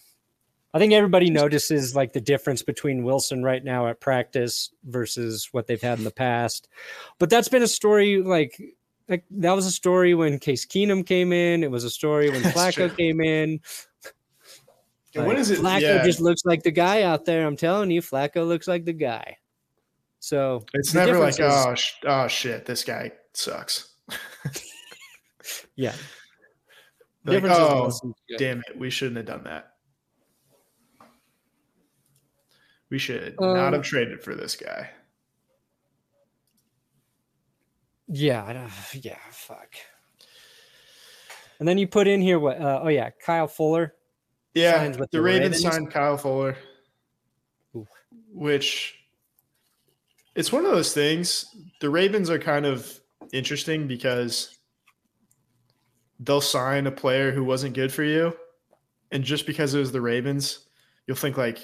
I 0.73 0.79
think 0.81 0.93
everybody 0.93 1.31
notices 1.31 1.95
like 1.95 2.13
the 2.13 2.21
difference 2.21 2.63
between 2.63 3.05
Wilson 3.05 3.45
right 3.45 3.63
now 3.63 3.87
at 3.87 4.01
practice 4.01 4.71
versus 4.85 5.49
what 5.53 5.69
they've 5.69 5.81
had 5.81 5.99
in 5.99 6.05
the 6.05 6.11
past. 6.11 6.69
But 7.21 7.31
that's 7.31 7.49
been 7.49 7.63
a 7.63 7.69
story 7.69 8.21
like 8.23 8.61
like 9.09 9.25
that 9.31 9.53
was 9.53 9.67
a 9.67 9.71
story 9.71 10.15
when 10.15 10.39
Case 10.39 10.67
Keenum 10.67 11.07
came 11.07 11.33
in. 11.33 11.63
It 11.63 11.71
was 11.71 11.85
a 11.85 11.91
story 11.91 12.31
when 12.31 12.43
That's 12.43 12.57
Flacco 12.57 12.89
true. 12.89 12.97
came 12.97 13.21
in. 13.21 13.61
And 15.15 15.27
what 15.27 15.35
Like, 15.35 15.39
is 15.39 15.51
it? 15.51 15.61
Flacco 15.61 15.81
yeah, 15.81 16.05
just 16.05 16.21
looks 16.21 16.45
like 16.45 16.63
the 16.65 16.73
guy 16.73 17.03
out 17.03 17.25
there. 17.25 17.47
I'm 17.47 17.57
telling 17.57 17.91
you, 17.91 18.01
Flacco 18.01 18.47
looks 18.47 18.67
like 18.67 18.85
the 18.85 18.93
guy. 18.93 19.37
So 20.25 20.65
it's 20.73 20.95
never 20.95 21.19
like, 21.19 21.35
is- 21.39 21.41
oh, 21.43 21.75
sh- 21.75 21.93
oh 22.07 22.27
shit, 22.29 22.65
this 22.65 22.83
guy 22.83 23.13
sucks. 23.35 23.93
yeah, 25.77 25.93
Like, 27.27 27.45
oh, 27.45 27.91
damn 28.39 28.61
it, 28.67 28.79
we 28.79 28.89
shouldn't 28.89 29.19
have 29.19 29.27
done 29.27 29.45
that. 29.45 29.73
We 32.89 32.97
should 32.97 33.35
Um, 33.39 33.55
not 33.55 33.75
have 33.75 33.83
traded 33.83 34.23
for 34.23 34.35
this 34.35 34.57
guy. 34.57 34.89
Yeah, 38.09 38.71
yeah, 38.95 39.19
fuck. 39.31 39.75
And 41.59 41.69
then 41.69 41.77
you 41.77 41.87
put 41.87 42.09
in 42.09 42.23
here 42.23 42.39
what? 42.39 42.59
Uh, 42.59 42.81
oh 42.85 42.89
yeah, 42.89 43.11
Kyle 43.27 43.47
Fuller. 43.47 43.93
Yeah, 44.55 44.89
the, 44.89 45.07
the 45.13 45.21
Ravens, 45.21 45.57
Ravens. 45.57 45.63
signed 45.63 45.91
Kyle 45.91 46.17
Fuller, 46.17 46.57
Oof. 47.77 47.89
which 48.33 49.04
it's 50.35 50.53
one 50.53 50.65
of 50.65 50.73
those 50.73 50.93
things. 50.93 51.47
The 51.81 51.91
Ravens 51.91 52.31
are 52.31 52.39
kind 52.39 52.67
of 52.67 53.01
interesting 53.33 53.87
because 53.87 54.57
they'll 56.21 56.41
sign 56.41 56.87
a 56.87 56.93
player 56.93 57.33
who 57.33 57.45
wasn't 57.45 57.75
good 57.75 57.93
for 57.93 58.05
you, 58.05 58.37
and 59.11 59.25
just 59.25 59.47
because 59.47 59.75
it 59.75 59.79
was 59.79 59.93
the 59.93 60.01
Ravens, 60.01 60.67
you'll 61.07 61.17
think 61.17 61.37
like, 61.37 61.59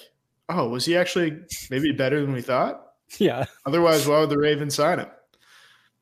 oh, 0.49 0.69
was 0.69 0.85
he 0.85 0.97
actually 0.97 1.39
maybe 1.71 1.93
better 1.93 2.21
than 2.21 2.33
we 2.33 2.43
thought? 2.43 2.87
Yeah, 3.19 3.47
Otherwise, 3.67 4.07
why 4.07 4.21
would 4.21 4.31
the 4.31 4.39
Ravens 4.39 4.77
sign 4.77 5.01
him? 5.01 5.09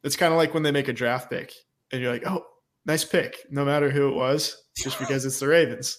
It's 0.05 0.17
kind 0.17 0.33
of 0.33 0.37
like 0.37 0.53
when 0.53 0.63
they 0.63 0.71
make 0.73 0.89
a 0.89 0.93
draft 0.93 1.31
pick 1.31 1.55
and 1.91 2.03
you're 2.03 2.13
like, 2.13 2.27
oh, 2.27 2.45
nice 2.85 3.05
pick, 3.05 3.47
no 3.51 3.65
matter 3.65 3.91
who 3.91 4.09
it 4.09 4.15
was, 4.15 4.63
just 4.77 4.99
because 4.99 5.25
it's 5.25 5.41
the 5.41 5.49
Ravens. 5.49 5.99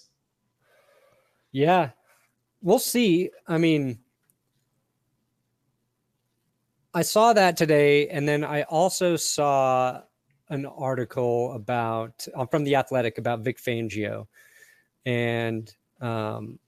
yeah. 1.51 1.89
We'll 2.61 2.77
see. 2.79 3.29
I 3.47 3.57
mean, 3.57 3.99
I 6.99 7.01
saw 7.01 7.31
that 7.31 7.55
today, 7.55 8.09
and 8.09 8.27
then 8.27 8.43
I 8.43 8.63
also 8.63 9.15
saw 9.15 10.01
an 10.49 10.65
article 10.65 11.53
about 11.53 12.27
from 12.51 12.65
the 12.65 12.75
Athletic 12.75 13.17
about 13.17 13.39
Vic 13.39 13.57
Fangio 13.57 14.27
and 15.05 15.73
um, 16.01 16.59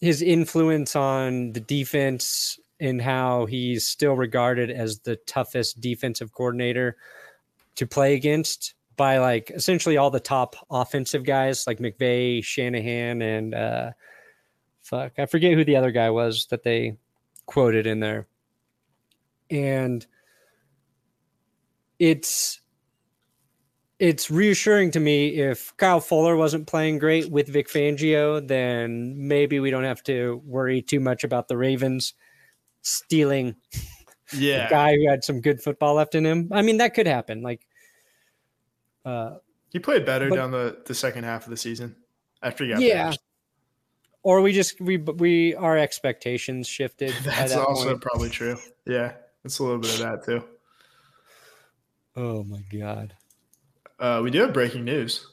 his 0.00 0.22
influence 0.22 0.96
on 0.96 1.52
the 1.52 1.60
defense 1.60 2.58
and 2.80 3.02
how 3.02 3.44
he's 3.44 3.86
still 3.86 4.14
regarded 4.14 4.70
as 4.70 5.00
the 5.00 5.16
toughest 5.16 5.82
defensive 5.82 6.32
coordinator 6.32 6.96
to 7.74 7.86
play 7.86 8.14
against 8.14 8.72
by 8.96 9.18
like 9.18 9.50
essentially 9.50 9.98
all 9.98 10.10
the 10.10 10.18
top 10.18 10.56
offensive 10.70 11.24
guys 11.24 11.66
like 11.66 11.78
McVay, 11.78 12.42
Shanahan, 12.42 13.20
and 13.20 13.54
uh, 13.54 13.90
fuck, 14.80 15.18
I 15.18 15.26
forget 15.26 15.52
who 15.52 15.64
the 15.66 15.76
other 15.76 15.90
guy 15.90 16.08
was 16.08 16.46
that 16.46 16.62
they 16.62 16.96
quoted 17.44 17.86
in 17.86 18.00
there. 18.00 18.26
And 19.50 20.06
it's 21.98 22.60
it's 23.98 24.30
reassuring 24.30 24.90
to 24.92 25.00
me 25.00 25.28
if 25.40 25.76
Kyle 25.76 26.00
Fuller 26.00 26.34
wasn't 26.34 26.66
playing 26.66 26.98
great 26.98 27.30
with 27.30 27.48
Vic 27.48 27.68
Fangio, 27.68 28.46
then 28.46 29.14
maybe 29.28 29.60
we 29.60 29.70
don't 29.70 29.84
have 29.84 30.02
to 30.04 30.40
worry 30.46 30.80
too 30.80 31.00
much 31.00 31.22
about 31.22 31.48
the 31.48 31.56
Ravens 31.58 32.14
stealing 32.80 33.56
Yeah. 34.32 34.68
a 34.68 34.70
guy 34.70 34.94
who 34.96 35.06
had 35.06 35.22
some 35.22 35.42
good 35.42 35.60
football 35.60 35.94
left 35.96 36.14
in 36.14 36.24
him. 36.24 36.48
I 36.50 36.62
mean, 36.62 36.78
that 36.78 36.94
could 36.94 37.06
happen. 37.06 37.42
Like, 37.42 37.60
uh, 39.04 39.36
He 39.70 39.78
played 39.80 40.06
better 40.06 40.30
But- 40.30 40.36
down 40.36 40.50
the, 40.50 40.78
the 40.86 40.94
second 40.94 41.24
half 41.24 41.44
of 41.44 41.50
the 41.50 41.58
season 41.58 41.96
after 42.42 42.64
he 42.64 42.70
got 42.70 42.80
Yeah. 42.80 43.04
benched. 43.08 43.20
or 44.22 44.40
we 44.40 44.52
just 44.52 44.80
we 44.80 44.96
we 44.96 45.54
our 45.56 45.76
expectations 45.76 46.66
shifted. 46.68 47.10
That's 47.24 47.52
that 47.52 47.60
also 47.66 47.90
point. 47.90 48.00
probably 48.02 48.30
true. 48.30 48.56
Yeah, 48.86 49.12
it's 49.44 49.58
a 49.58 49.62
little 49.62 49.78
bit 49.78 49.94
of 49.94 49.98
that 50.00 50.24
too. 50.24 50.44
Oh 52.16 52.44
my 52.44 52.62
god. 52.72 53.14
Uh, 53.98 54.20
we 54.22 54.30
do 54.30 54.40
have 54.40 54.52
breaking 54.52 54.84
news. 54.84 55.26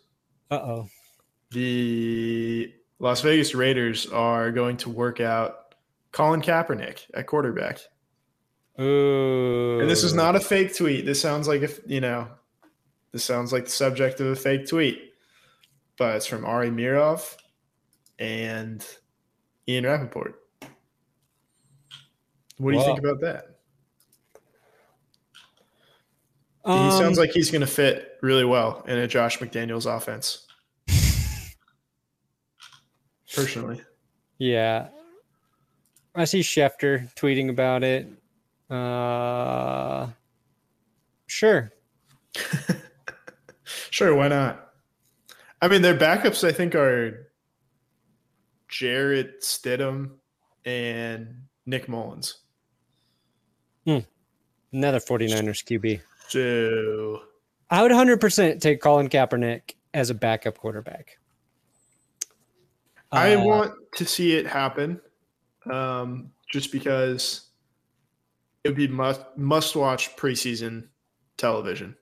Uh 0.52 0.56
oh. 0.56 0.89
The 1.52 2.74
Las 3.00 3.22
Vegas 3.22 3.56
Raiders 3.56 4.08
are 4.08 4.52
going 4.52 4.78
to 4.78 4.89
work 4.89 5.20
out 5.20 5.76
Colin 6.12 6.41
Kaepernick 6.41 7.06
at 7.13 7.28
quarterback. 7.28 7.80
Ooh. 8.80 9.80
And 9.80 9.89
this 9.89 10.04
is 10.04 10.13
not 10.13 10.36
a 10.36 10.39
fake 10.39 10.76
tweet. 10.76 11.06
This 11.06 11.22
sounds 11.22 11.48
like 11.48 11.62
if 11.62 11.80
you 11.86 12.02
know, 12.02 12.28
this 13.12 13.24
sounds 13.24 13.52
like 13.52 13.65
the 13.65 13.72
subject 13.72 14.20
of 14.20 14.28
a 14.28 14.36
fake 14.36 14.67
tweet, 14.67 15.13
but 15.98 16.17
it's 16.17 16.26
from 16.26 16.46
Ari 16.46 16.70
Meirov 16.70 17.36
and 18.20 18.86
Ian 19.67 19.86
Rapoport. 19.86 20.36
What 22.58 22.72
do 22.72 22.78
you 22.78 22.84
think 22.84 23.00
about 23.00 23.22
that? 23.22 23.57
He 26.68 26.92
sounds 26.92 27.18
Um, 27.18 27.24
like 27.24 27.32
he's 27.32 27.50
going 27.50 27.62
to 27.62 27.68
fit 27.68 28.18
really 28.22 28.44
well 28.44 28.84
in 28.88 28.98
a 28.98 29.08
Josh 29.08 29.40
McDaniels 29.40 29.86
offense. 29.86 30.46
Personally, 33.34 33.82
Yeah. 34.38 34.90
I 36.16 36.26
see 36.26 36.42
Schefter 36.42 37.14
tweeting 37.16 37.50
about 37.50 37.84
it. 37.84 38.08
Uh 38.70 40.08
sure. 41.28 41.72
sure, 43.64 44.14
why 44.16 44.28
not? 44.28 44.74
I 45.62 45.68
mean, 45.70 45.82
their 45.82 45.96
backups, 45.98 46.46
I 46.48 46.52
think, 46.52 46.76
are 46.76 47.32
Jarrett 48.68 49.42
Stidham 49.42 50.12
and 50.66 51.44
Nick 51.66 51.88
Mullens. 51.88 52.40
Hmm. 53.86 54.00
Another 54.74 55.00
49ers 55.00 55.64
QB. 55.64 56.02
So 56.28 57.22
I 57.70 57.82
would 57.82 57.92
100% 57.92 58.60
take 58.62 58.82
Colin 58.82 59.10
Kaepernick 59.10 59.76
as 59.94 60.10
a 60.10 60.13
backup 60.13 60.58
quarterback. 60.58 61.18
I 63.12 63.36
Uh, 63.36 63.44
want 63.44 63.74
to 63.96 64.06
see 64.06 64.34
it 64.34 64.46
happen, 64.46 65.00
um, 65.72 66.32
just 66.52 66.72
because 66.72 67.48
it 68.63 68.70
would 68.70 68.78
be 68.78 68.88
must 68.88 69.22
must 69.38 69.76
watch 69.76 70.16
preseason 70.18 70.88
television. 71.38 71.96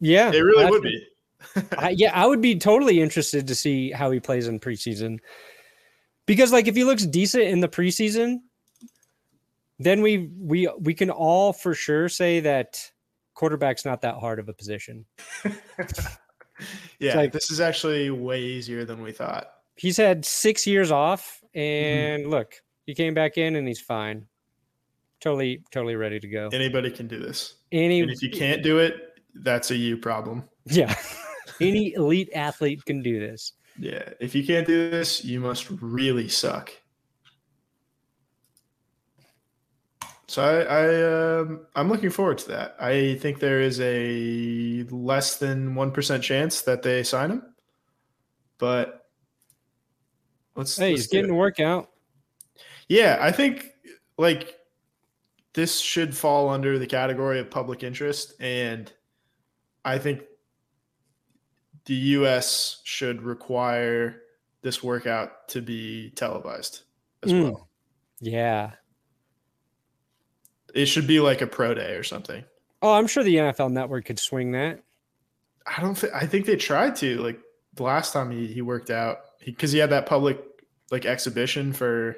Yeah. 0.00 0.32
It 0.32 0.40
really 0.40 0.64
I- 0.64 0.70
would 0.70 0.82
be. 0.82 1.06
I, 1.78 1.90
yeah, 1.90 2.12
I 2.18 2.26
would 2.26 2.40
be 2.40 2.58
totally 2.58 3.00
interested 3.00 3.46
to 3.48 3.54
see 3.54 3.90
how 3.92 4.10
he 4.10 4.18
plays 4.20 4.48
in 4.48 4.58
preseason. 4.58 5.18
Because 6.24 6.50
like 6.50 6.66
if 6.66 6.74
he 6.74 6.82
looks 6.84 7.04
decent 7.04 7.44
in 7.44 7.60
the 7.60 7.68
preseason, 7.68 8.38
then 9.78 10.00
we 10.00 10.30
we 10.40 10.68
we 10.80 10.94
can 10.94 11.10
all 11.10 11.52
for 11.52 11.74
sure 11.74 12.08
say 12.08 12.40
that 12.40 12.90
quarterback's 13.36 13.84
not 13.84 14.00
that 14.00 14.16
hard 14.16 14.40
of 14.40 14.48
a 14.48 14.52
position. 14.52 15.04
yeah, 16.98 17.16
like- 17.16 17.32
this 17.32 17.50
is 17.50 17.60
actually 17.60 18.10
way 18.10 18.42
easier 18.42 18.84
than 18.84 19.02
we 19.02 19.12
thought. 19.12 19.46
He's 19.76 19.96
had 19.98 20.24
6 20.24 20.66
years 20.66 20.90
off 20.90 21.40
Mm-hmm. 21.54 21.58
and 22.22 22.30
look, 22.30 22.52
he 22.84 22.94
came 22.94 23.14
back 23.14 23.38
in 23.38 23.56
and 23.56 23.66
he's 23.66 23.80
fine. 23.80 24.26
Totally 25.20 25.62
totally 25.70 25.96
ready 25.96 26.20
to 26.20 26.28
go. 26.28 26.50
Anybody 26.52 26.90
can 26.90 27.08
do 27.08 27.18
this, 27.18 27.54
Any 27.72 28.00
and 28.02 28.10
if 28.10 28.22
you 28.22 28.28
can't 28.28 28.62
do 28.62 28.78
it, 28.78 29.18
that's 29.36 29.70
a 29.70 29.76
you 29.76 29.96
problem. 29.96 30.44
Yeah. 30.66 30.94
Any 31.60 31.94
elite 31.94 32.28
athlete 32.34 32.84
can 32.84 33.02
do 33.02 33.18
this. 33.18 33.52
Yeah, 33.78 34.06
if 34.20 34.34
you 34.34 34.44
can't 34.46 34.66
do 34.66 34.90
this, 34.90 35.24
you 35.24 35.40
must 35.40 35.70
really 35.80 36.28
suck. 36.28 36.70
So 40.36 40.42
I, 40.42 40.64
I 40.64 41.38
um, 41.40 41.60
I'm 41.74 41.88
looking 41.88 42.10
forward 42.10 42.36
to 42.36 42.48
that. 42.48 42.76
I 42.78 43.14
think 43.14 43.40
there 43.40 43.62
is 43.62 43.80
a 43.80 44.82
less 44.90 45.38
than 45.38 45.74
one 45.74 45.92
percent 45.92 46.22
chance 46.22 46.60
that 46.60 46.82
they 46.82 47.04
sign 47.04 47.30
him, 47.30 47.54
but 48.58 49.06
let's. 50.54 50.76
Hey, 50.76 50.90
let's 50.90 51.04
he's 51.04 51.06
getting 51.06 51.30
it. 51.30 51.32
a 51.32 51.36
workout. 51.36 51.88
Yeah, 52.86 53.16
I 53.18 53.32
think 53.32 53.70
like 54.18 54.58
this 55.54 55.80
should 55.80 56.14
fall 56.14 56.50
under 56.50 56.78
the 56.78 56.86
category 56.86 57.40
of 57.40 57.50
public 57.50 57.82
interest, 57.82 58.34
and 58.38 58.92
I 59.86 59.96
think 59.96 60.20
the 61.86 61.94
U.S. 61.94 62.82
should 62.84 63.22
require 63.22 64.20
this 64.60 64.82
workout 64.82 65.48
to 65.48 65.62
be 65.62 66.10
televised 66.10 66.82
as 67.22 67.32
Mm. 67.32 67.44
well. 67.44 67.70
Yeah. 68.20 68.72
It 70.76 70.86
should 70.86 71.06
be 71.06 71.20
like 71.20 71.40
a 71.40 71.46
pro 71.46 71.74
day 71.74 71.94
or 71.94 72.02
something. 72.02 72.44
Oh, 72.82 72.92
I'm 72.92 73.06
sure 73.06 73.24
the 73.24 73.36
NFL 73.36 73.72
Network 73.72 74.04
could 74.04 74.18
swing 74.18 74.52
that. 74.52 74.82
I 75.66 75.80
don't 75.80 75.96
think 75.96 76.12
I 76.12 76.26
think 76.26 76.44
they 76.46 76.56
tried 76.56 76.96
to 76.96 77.16
like 77.16 77.40
the 77.74 77.82
last 77.82 78.12
time 78.12 78.30
he, 78.30 78.46
he 78.46 78.62
worked 78.62 78.90
out 78.90 79.18
because 79.44 79.72
he, 79.72 79.78
had 79.78 79.90
that 79.90 80.06
public 80.06 80.38
like 80.90 81.06
exhibition 81.06 81.72
for 81.72 82.16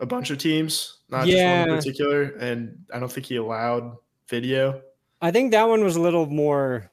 a 0.00 0.06
bunch 0.06 0.30
of 0.30 0.38
teams, 0.38 0.98
not 1.08 1.26
just 1.26 1.38
one 1.38 1.68
in 1.70 1.76
particular, 1.76 2.22
and 2.22 2.84
I 2.92 2.98
don't 2.98 3.10
think 3.10 3.26
he 3.26 3.36
allowed 3.36 3.96
video. 4.28 4.82
I 5.22 5.30
think 5.30 5.52
that 5.52 5.68
one 5.68 5.82
was 5.82 5.96
a 5.96 6.00
little 6.00 6.26
more 6.26 6.90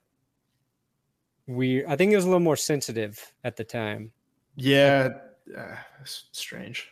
weird. 1.48 1.88
I 1.88 1.96
think 1.96 2.14
it 2.14 2.16
was 2.16 2.26
a 2.26 2.28
little 2.28 2.40
more 2.40 2.56
sensitive 2.56 3.34
at 3.44 3.58
the 3.58 3.64
time. 3.64 4.12
Yeah, 4.56 5.10
uh, 5.58 5.76
strange. 6.04 6.90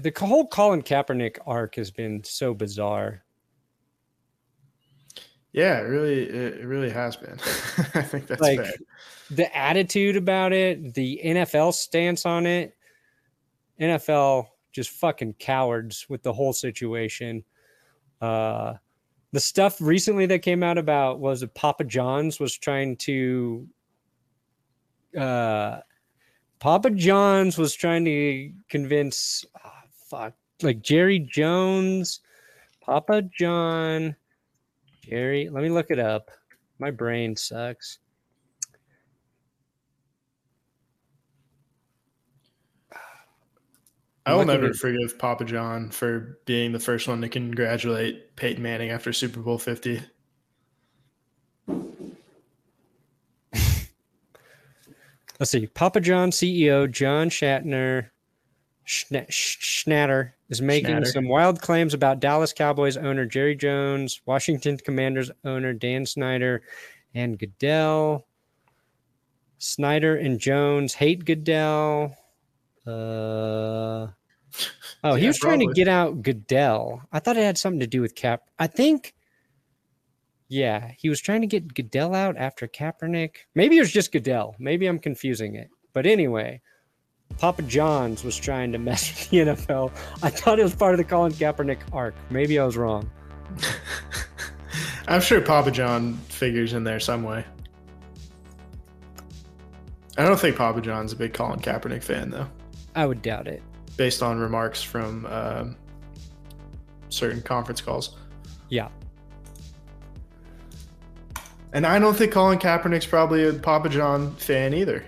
The 0.00 0.12
whole 0.16 0.46
Colin 0.46 0.82
Kaepernick 0.82 1.38
arc 1.46 1.74
has 1.74 1.90
been 1.90 2.22
so 2.22 2.54
bizarre. 2.54 3.24
Yeah, 5.52 5.78
it 5.78 5.82
really, 5.82 6.22
it, 6.22 6.64
really 6.64 6.90
has 6.90 7.16
been. 7.16 7.32
I 7.94 8.02
think 8.02 8.26
that's 8.28 8.40
Like, 8.40 8.60
fair. 8.60 8.72
The 9.30 9.56
attitude 9.56 10.16
about 10.16 10.52
it, 10.52 10.94
the 10.94 11.20
NFL 11.24 11.74
stance 11.74 12.26
on 12.26 12.46
it, 12.46 12.76
NFL 13.80 14.46
just 14.72 14.90
fucking 14.90 15.34
cowards 15.34 16.06
with 16.08 16.22
the 16.22 16.32
whole 16.32 16.52
situation. 16.52 17.42
Uh, 18.20 18.74
the 19.32 19.40
stuff 19.40 19.80
recently 19.80 20.26
that 20.26 20.40
came 20.40 20.62
out 20.62 20.78
about 20.78 21.18
was 21.18 21.42
it 21.42 21.54
Papa 21.54 21.84
John's 21.84 22.38
was 22.38 22.56
trying 22.56 22.96
to 22.98 23.66
uh 25.18 25.80
Papa 26.58 26.90
John's 26.90 27.58
was 27.58 27.74
trying 27.74 28.04
to 28.04 28.52
convince 28.68 29.44
fuck 30.08 30.34
like 30.62 30.82
Jerry 30.82 31.18
Jones, 31.18 32.20
Papa 32.80 33.22
John, 33.22 34.16
Jerry. 35.02 35.48
Let 35.48 35.62
me 35.62 35.70
look 35.70 35.90
it 35.90 35.98
up. 35.98 36.30
My 36.78 36.90
brain 36.90 37.36
sucks. 37.36 37.98
I 44.26 44.34
will 44.34 44.44
never 44.44 44.74
forgive 44.74 45.18
Papa 45.18 45.46
John 45.46 45.88
for 45.90 46.38
being 46.44 46.72
the 46.72 46.78
first 46.78 47.08
one 47.08 47.22
to 47.22 47.30
congratulate 47.30 48.36
Peyton 48.36 48.62
Manning 48.62 48.90
after 48.90 49.10
Super 49.10 49.40
Bowl 49.40 49.56
50. 49.56 50.02
Let's 55.40 55.50
see. 55.50 55.66
Papa 55.68 56.02
John 56.02 56.30
CEO 56.30 56.90
John 56.90 57.30
Shatner 57.30 58.10
Schna- 58.88 59.28
Schnatter 59.28 60.32
is 60.48 60.62
making 60.62 60.96
Schnatter. 60.96 61.06
some 61.12 61.28
wild 61.28 61.60
claims 61.60 61.92
about 61.92 62.20
Dallas 62.20 62.54
Cowboys 62.54 62.96
owner 62.96 63.26
Jerry 63.26 63.54
Jones, 63.54 64.22
Washington 64.24 64.78
Commanders 64.78 65.30
owner 65.44 65.74
Dan 65.74 66.06
Snyder, 66.06 66.62
and 67.14 67.38
Goodell. 67.38 68.26
Snyder 69.58 70.16
and 70.16 70.38
Jones 70.40 70.94
hate 70.94 71.24
Goodell. 71.26 72.16
Uh, 72.86 74.06
oh, 75.04 75.14
he 75.16 75.22
Yeah, 75.22 75.26
was 75.28 75.38
trying 75.38 75.60
to 75.60 75.72
get 75.74 75.88
out 75.88 76.22
Goodell. 76.22 77.02
I 77.12 77.18
thought 77.18 77.36
it 77.36 77.42
had 77.42 77.58
something 77.58 77.80
to 77.80 77.86
do 77.86 78.00
with 78.00 78.14
Cap. 78.14 78.44
I 78.58 78.68
think. 78.68 79.14
Yeah, 80.48 80.92
he 80.96 81.10
was 81.10 81.20
trying 81.20 81.42
to 81.42 81.46
get 81.46 81.74
Goodell 81.74 82.14
out 82.14 82.38
after 82.38 82.66
Kaepernick. 82.66 83.32
Maybe 83.54 83.76
it 83.76 83.80
was 83.80 83.92
just 83.92 84.12
Goodell. 84.12 84.56
Maybe 84.58 84.86
I'm 84.86 84.98
confusing 84.98 85.56
it. 85.56 85.68
But 85.92 86.06
anyway, 86.06 86.62
Papa 87.36 87.62
John's 87.62 88.24
was 88.24 88.36
trying 88.36 88.72
to 88.72 88.78
mess 88.78 89.08
with 89.30 89.30
the 89.30 89.36
NFL. 89.38 89.92
I 90.22 90.30
thought 90.30 90.58
it 90.58 90.62
was 90.62 90.74
part 90.74 90.94
of 90.94 90.98
the 90.98 91.04
Colin 91.04 91.32
Kaepernick 91.32 91.78
arc. 91.92 92.14
Maybe 92.30 92.58
I 92.58 92.64
was 92.64 92.76
wrong. 92.76 93.10
I'm 95.08 95.20
sure 95.20 95.40
Papa 95.40 95.70
John 95.70 96.14
figures 96.28 96.72
in 96.72 96.84
there 96.84 97.00
some 97.00 97.22
way. 97.22 97.44
I 100.16 100.24
don't 100.24 100.38
think 100.38 100.56
Papa 100.56 100.80
John's 100.80 101.12
a 101.12 101.16
big 101.16 101.32
Colin 101.32 101.60
Kaepernick 101.60 102.02
fan, 102.02 102.30
though, 102.30 102.48
I 102.96 103.06
would 103.06 103.22
doubt 103.22 103.46
it. 103.46 103.62
based 103.96 104.20
on 104.22 104.38
remarks 104.38 104.82
from 104.82 105.24
um, 105.26 105.76
certain 107.08 107.40
conference 107.40 107.80
calls. 107.80 108.16
Yeah. 108.68 108.88
And 111.72 111.86
I 111.86 111.98
don't 112.00 112.16
think 112.16 112.32
Colin 112.32 112.58
Kaepernick's 112.58 113.06
probably 113.06 113.46
a 113.46 113.52
Papa 113.52 113.88
John 113.90 114.34
fan 114.36 114.74
either. 114.74 115.04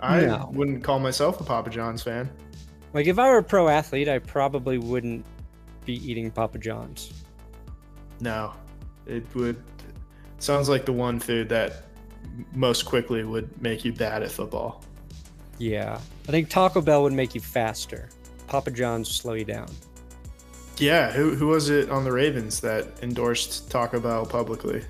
I 0.00 0.20
No. 0.22 0.50
wouldn't 0.52 0.84
call 0.84 0.98
myself 0.98 1.40
a 1.40 1.44
Papa 1.44 1.70
John's 1.70 2.02
fan. 2.02 2.30
Like 2.94 3.06
if 3.06 3.18
I 3.18 3.28
were 3.28 3.38
a 3.38 3.42
pro 3.42 3.68
athlete, 3.68 4.08
I 4.08 4.18
probably 4.18 4.78
wouldn't 4.78 5.24
be 5.84 5.94
eating 6.10 6.30
Papa 6.30 6.58
John's. 6.58 7.12
No, 8.20 8.52
it 9.06 9.24
would. 9.34 9.62
Sounds 10.38 10.68
like 10.68 10.84
the 10.84 10.92
one 10.92 11.18
food 11.18 11.48
that 11.48 11.84
most 12.54 12.84
quickly 12.84 13.24
would 13.24 13.60
make 13.60 13.84
you 13.84 13.92
bad 13.92 14.22
at 14.22 14.30
football. 14.30 14.84
Yeah. 15.58 15.98
I 16.28 16.30
think 16.30 16.48
Taco 16.48 16.80
Bell 16.80 17.02
would 17.02 17.12
make 17.12 17.34
you 17.34 17.40
faster. 17.40 18.08
Papa 18.46 18.70
John's 18.70 19.08
slow 19.10 19.34
you 19.34 19.44
down. 19.44 19.68
Yeah, 20.78 21.10
who 21.10 21.34
who 21.34 21.48
was 21.48 21.70
it 21.70 21.90
on 21.90 22.04
the 22.04 22.12
Ravens 22.12 22.60
that 22.60 22.86
endorsed 23.02 23.68
Taco 23.70 23.98
Bell 23.98 24.24
publicly? 24.24 24.82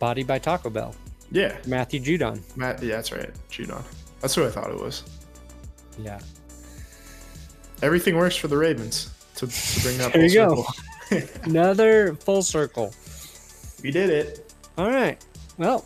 Body 0.00 0.24
by 0.24 0.38
Taco 0.40 0.68
Bell. 0.68 0.94
Yeah, 1.30 1.56
Matthew 1.66 2.00
Judon. 2.00 2.40
Matt. 2.56 2.82
Yeah, 2.82 2.96
that's 2.96 3.12
right. 3.12 3.30
Judon. 3.50 3.82
That's 4.20 4.36
what 4.36 4.46
I 4.46 4.50
thought 4.50 4.70
it 4.70 4.78
was. 4.80 5.02
Yeah. 5.98 6.20
Everything 7.82 8.16
works 8.16 8.36
for 8.36 8.48
the 8.48 8.56
Ravens. 8.56 9.10
To, 9.36 9.46
to 9.46 9.80
bring 9.82 9.98
that 9.98 10.12
There 10.14 10.22
full 10.28 10.30
you 10.30 10.34
go. 10.34 10.64
circle. 11.10 11.40
Another 11.50 12.14
full 12.14 12.42
circle. 12.42 12.94
we 13.82 13.90
did 13.90 14.10
it. 14.10 14.52
All 14.78 14.90
right. 14.90 15.22
Well, 15.58 15.84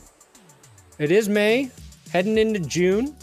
it 0.98 1.10
is 1.10 1.28
May, 1.28 1.70
heading 2.12 2.38
into 2.38 2.60
June. 2.60 3.16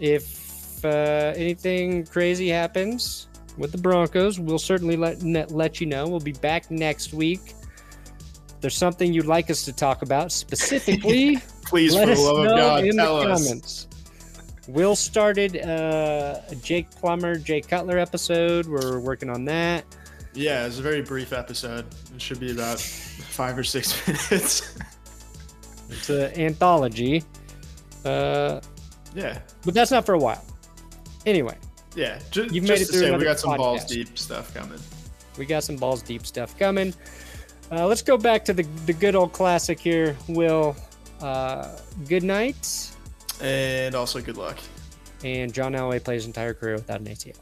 If 0.00 0.84
uh, 0.84 0.88
anything 1.36 2.04
crazy 2.06 2.48
happens 2.48 3.28
with 3.56 3.70
the 3.72 3.78
Broncos, 3.78 4.40
we'll 4.40 4.58
certainly 4.58 4.96
let 4.96 5.22
net- 5.22 5.52
let 5.52 5.80
you 5.80 5.86
know. 5.86 6.08
We'll 6.08 6.18
be 6.20 6.32
back 6.32 6.70
next 6.70 7.12
week. 7.14 7.54
There's 8.62 8.76
something 8.76 9.12
you'd 9.12 9.26
like 9.26 9.50
us 9.50 9.64
to 9.66 9.72
talk 9.72 10.00
about 10.02 10.32
specifically, 10.32 11.36
Please, 11.66 11.94
let 11.94 12.06
for 12.06 12.12
us 12.12 12.18
the 12.18 12.24
love 12.32 12.38
of 12.38 12.44
know 12.52 12.56
God, 12.56 12.84
in 12.84 12.96
the 12.96 13.02
us. 13.10 13.44
comments. 13.44 13.86
Will 14.68 14.94
started 14.96 15.56
uh, 15.56 16.40
a 16.48 16.54
Jake 16.56 16.88
Plummer, 16.92 17.36
Jake 17.36 17.66
Cutler 17.68 17.98
episode. 17.98 18.66
We're 18.66 19.00
working 19.00 19.28
on 19.28 19.44
that. 19.46 19.84
Yeah, 20.34 20.64
it's 20.66 20.78
a 20.78 20.82
very 20.82 21.02
brief 21.02 21.32
episode. 21.32 21.84
It 22.14 22.22
should 22.22 22.38
be 22.40 22.52
about 22.52 22.78
five 22.80 23.58
or 23.58 23.64
six 23.64 24.06
minutes. 24.30 24.76
It's 25.90 26.08
an 26.08 26.32
anthology, 26.40 27.22
uh, 28.06 28.60
yeah, 29.14 29.40
but 29.64 29.74
that's 29.74 29.90
not 29.90 30.06
for 30.06 30.14
a 30.14 30.18
while. 30.18 30.42
Anyway, 31.26 31.58
yeah. 31.94 32.18
Ju- 32.30 32.48
You've 32.50 32.64
just 32.64 32.68
made 32.68 32.80
it 32.80 32.86
to 32.86 32.92
through 32.92 33.00
say, 33.00 33.16
we 33.16 33.24
got 33.24 33.38
some 33.40 33.56
balls 33.58 33.84
deep 33.84 34.16
stuff 34.16 34.54
coming. 34.54 34.78
we 35.36 35.44
got 35.44 35.64
some 35.64 35.76
balls 35.76 36.00
deep 36.02 36.24
stuff 36.24 36.56
coming. 36.58 36.94
Uh, 37.72 37.86
let's 37.86 38.02
go 38.02 38.18
back 38.18 38.44
to 38.44 38.52
the, 38.52 38.64
the 38.84 38.92
good 38.92 39.14
old 39.14 39.32
classic 39.32 39.80
here, 39.80 40.14
Will. 40.28 40.76
Uh, 41.22 41.74
good 42.06 42.22
night. 42.22 42.94
And 43.40 43.94
also, 43.94 44.20
good 44.20 44.36
luck. 44.36 44.58
And 45.24 45.54
John 45.54 45.72
Elway 45.72 46.04
plays 46.04 46.22
his 46.22 46.26
entire 46.26 46.52
career 46.52 46.74
without 46.74 47.00
an 47.00 47.06
ACL. 47.06 47.38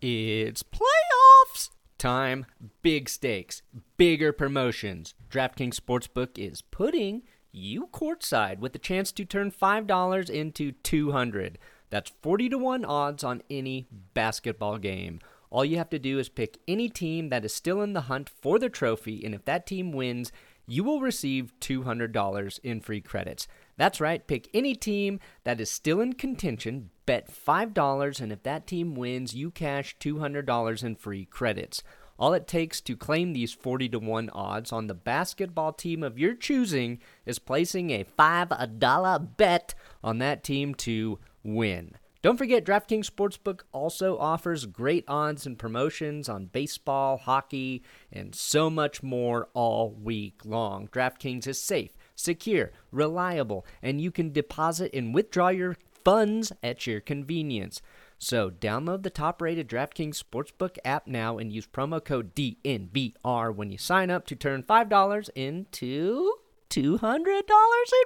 It's 0.00 0.64
playoffs 0.64 1.70
time. 1.96 2.44
Big 2.82 3.08
stakes, 3.08 3.62
bigger 3.96 4.32
promotions. 4.32 5.14
DraftKings 5.30 5.78
Sportsbook 5.78 6.36
is 6.36 6.60
putting 6.60 7.22
you 7.52 7.86
courtside 7.92 8.58
with 8.58 8.72
the 8.72 8.80
chance 8.80 9.12
to 9.12 9.24
turn 9.24 9.52
$5 9.52 10.28
into 10.28 10.72
200. 10.72 11.58
That's 11.90 12.10
40 12.20 12.48
to 12.48 12.58
1 12.58 12.84
odds 12.84 13.22
on 13.22 13.42
any 13.48 13.86
basketball 14.12 14.78
game. 14.78 15.20
All 15.52 15.66
you 15.66 15.76
have 15.76 15.90
to 15.90 15.98
do 15.98 16.18
is 16.18 16.30
pick 16.30 16.56
any 16.66 16.88
team 16.88 17.28
that 17.28 17.44
is 17.44 17.54
still 17.54 17.82
in 17.82 17.92
the 17.92 18.02
hunt 18.02 18.30
for 18.40 18.58
the 18.58 18.70
trophy, 18.70 19.22
and 19.22 19.34
if 19.34 19.44
that 19.44 19.66
team 19.66 19.92
wins, 19.92 20.32
you 20.66 20.82
will 20.82 21.02
receive 21.02 21.52
$200 21.60 22.60
in 22.62 22.80
free 22.80 23.02
credits. 23.02 23.46
That's 23.76 24.00
right, 24.00 24.26
pick 24.26 24.48
any 24.54 24.74
team 24.74 25.20
that 25.44 25.60
is 25.60 25.70
still 25.70 26.00
in 26.00 26.14
contention, 26.14 26.88
bet 27.04 27.30
$5, 27.30 28.20
and 28.22 28.32
if 28.32 28.42
that 28.44 28.66
team 28.66 28.94
wins, 28.94 29.34
you 29.34 29.50
cash 29.50 29.94
$200 30.00 30.82
in 30.82 30.96
free 30.96 31.26
credits. 31.26 31.82
All 32.18 32.32
it 32.32 32.46
takes 32.46 32.80
to 32.80 32.96
claim 32.96 33.34
these 33.34 33.52
40 33.52 33.90
to 33.90 33.98
1 33.98 34.30
odds 34.30 34.72
on 34.72 34.86
the 34.86 34.94
basketball 34.94 35.74
team 35.74 36.02
of 36.02 36.18
your 36.18 36.34
choosing 36.34 36.98
is 37.26 37.38
placing 37.38 37.90
a 37.90 38.06
$5 38.18 39.36
bet 39.36 39.74
on 40.02 40.16
that 40.16 40.42
team 40.42 40.74
to 40.76 41.18
win. 41.44 41.98
Don't 42.22 42.36
forget, 42.36 42.64
DraftKings 42.64 43.10
Sportsbook 43.10 43.62
also 43.72 44.16
offers 44.16 44.66
great 44.66 45.04
odds 45.08 45.44
and 45.44 45.58
promotions 45.58 46.28
on 46.28 46.46
baseball, 46.46 47.16
hockey, 47.16 47.82
and 48.12 48.32
so 48.32 48.70
much 48.70 49.02
more 49.02 49.48
all 49.54 49.90
week 49.90 50.44
long. 50.44 50.86
DraftKings 50.86 51.48
is 51.48 51.60
safe, 51.60 51.90
secure, 52.14 52.70
reliable, 52.92 53.66
and 53.82 54.00
you 54.00 54.12
can 54.12 54.30
deposit 54.30 54.92
and 54.94 55.12
withdraw 55.12 55.48
your 55.48 55.76
funds 56.04 56.52
at 56.62 56.86
your 56.86 57.00
convenience. 57.00 57.82
So 58.18 58.50
download 58.50 59.02
the 59.02 59.10
top-rated 59.10 59.68
DraftKings 59.68 60.22
Sportsbook 60.22 60.78
app 60.84 61.08
now 61.08 61.38
and 61.38 61.52
use 61.52 61.66
promo 61.66 62.04
code 62.04 62.36
DNVR 62.36 63.52
when 63.52 63.72
you 63.72 63.78
sign 63.78 64.10
up 64.10 64.26
to 64.26 64.36
turn 64.36 64.62
$5 64.62 65.30
into 65.34 66.34
$200 66.70 67.02
in 67.02 67.42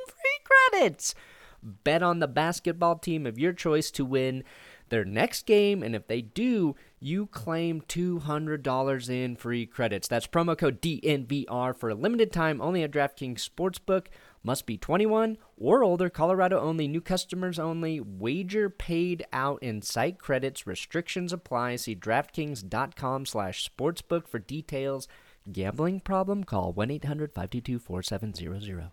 free 0.09 0.41
credits. 0.73 1.15
Bet 1.67 2.03
on 2.03 2.21
the 2.21 2.29
basketball 2.29 2.97
team 2.97 3.27
of 3.27 3.39
your 3.39 3.53
choice 3.53 3.91
to 3.93 4.05
win 4.05 4.45
their 4.89 5.05
next 5.05 5.47
game, 5.47 5.83
and 5.83 5.97
if 5.97 6.07
they 6.07 6.23
do, 6.23 6.77
you 7.01 7.27
claim 7.27 7.81
$200 7.83 9.11
in 9.11 9.37
free 9.37 9.67
credits. 9.67 10.07
That's 10.07 10.29
promo 10.29 10.57
code 10.57 10.81
DNVR 10.81 11.77
for 11.77 11.91
a 11.91 11.95
limited 11.95 12.33
time 12.33 12.61
only 12.61 12.85
at 12.85 12.93
DraftKings 12.93 13.49
Sportsbook. 13.49 14.07
Must 14.45 14.65
be 14.65 14.79
21 14.79 15.39
or 15.57 15.83
older, 15.83 16.09
Colorado 16.09 16.61
only, 16.61 16.87
new 16.87 17.01
customers 17.01 17.59
only, 17.59 18.01
wager 18.01 18.71
paid 18.71 19.27
out 19.33 19.61
in 19.61 19.83
site 19.83 20.21
credits, 20.21 20.69
restrictions 20.69 21.33
apply. 21.33 21.75
See 21.77 21.97
DraftKings.com 21.97 23.27
slash 23.27 23.69
sportsbook 23.69 24.29
for 24.29 24.39
details. 24.39 25.09
Gambling 25.51 26.01
problem? 26.01 26.45
Call 26.45 26.73
1-800-522-4700. 26.75 28.93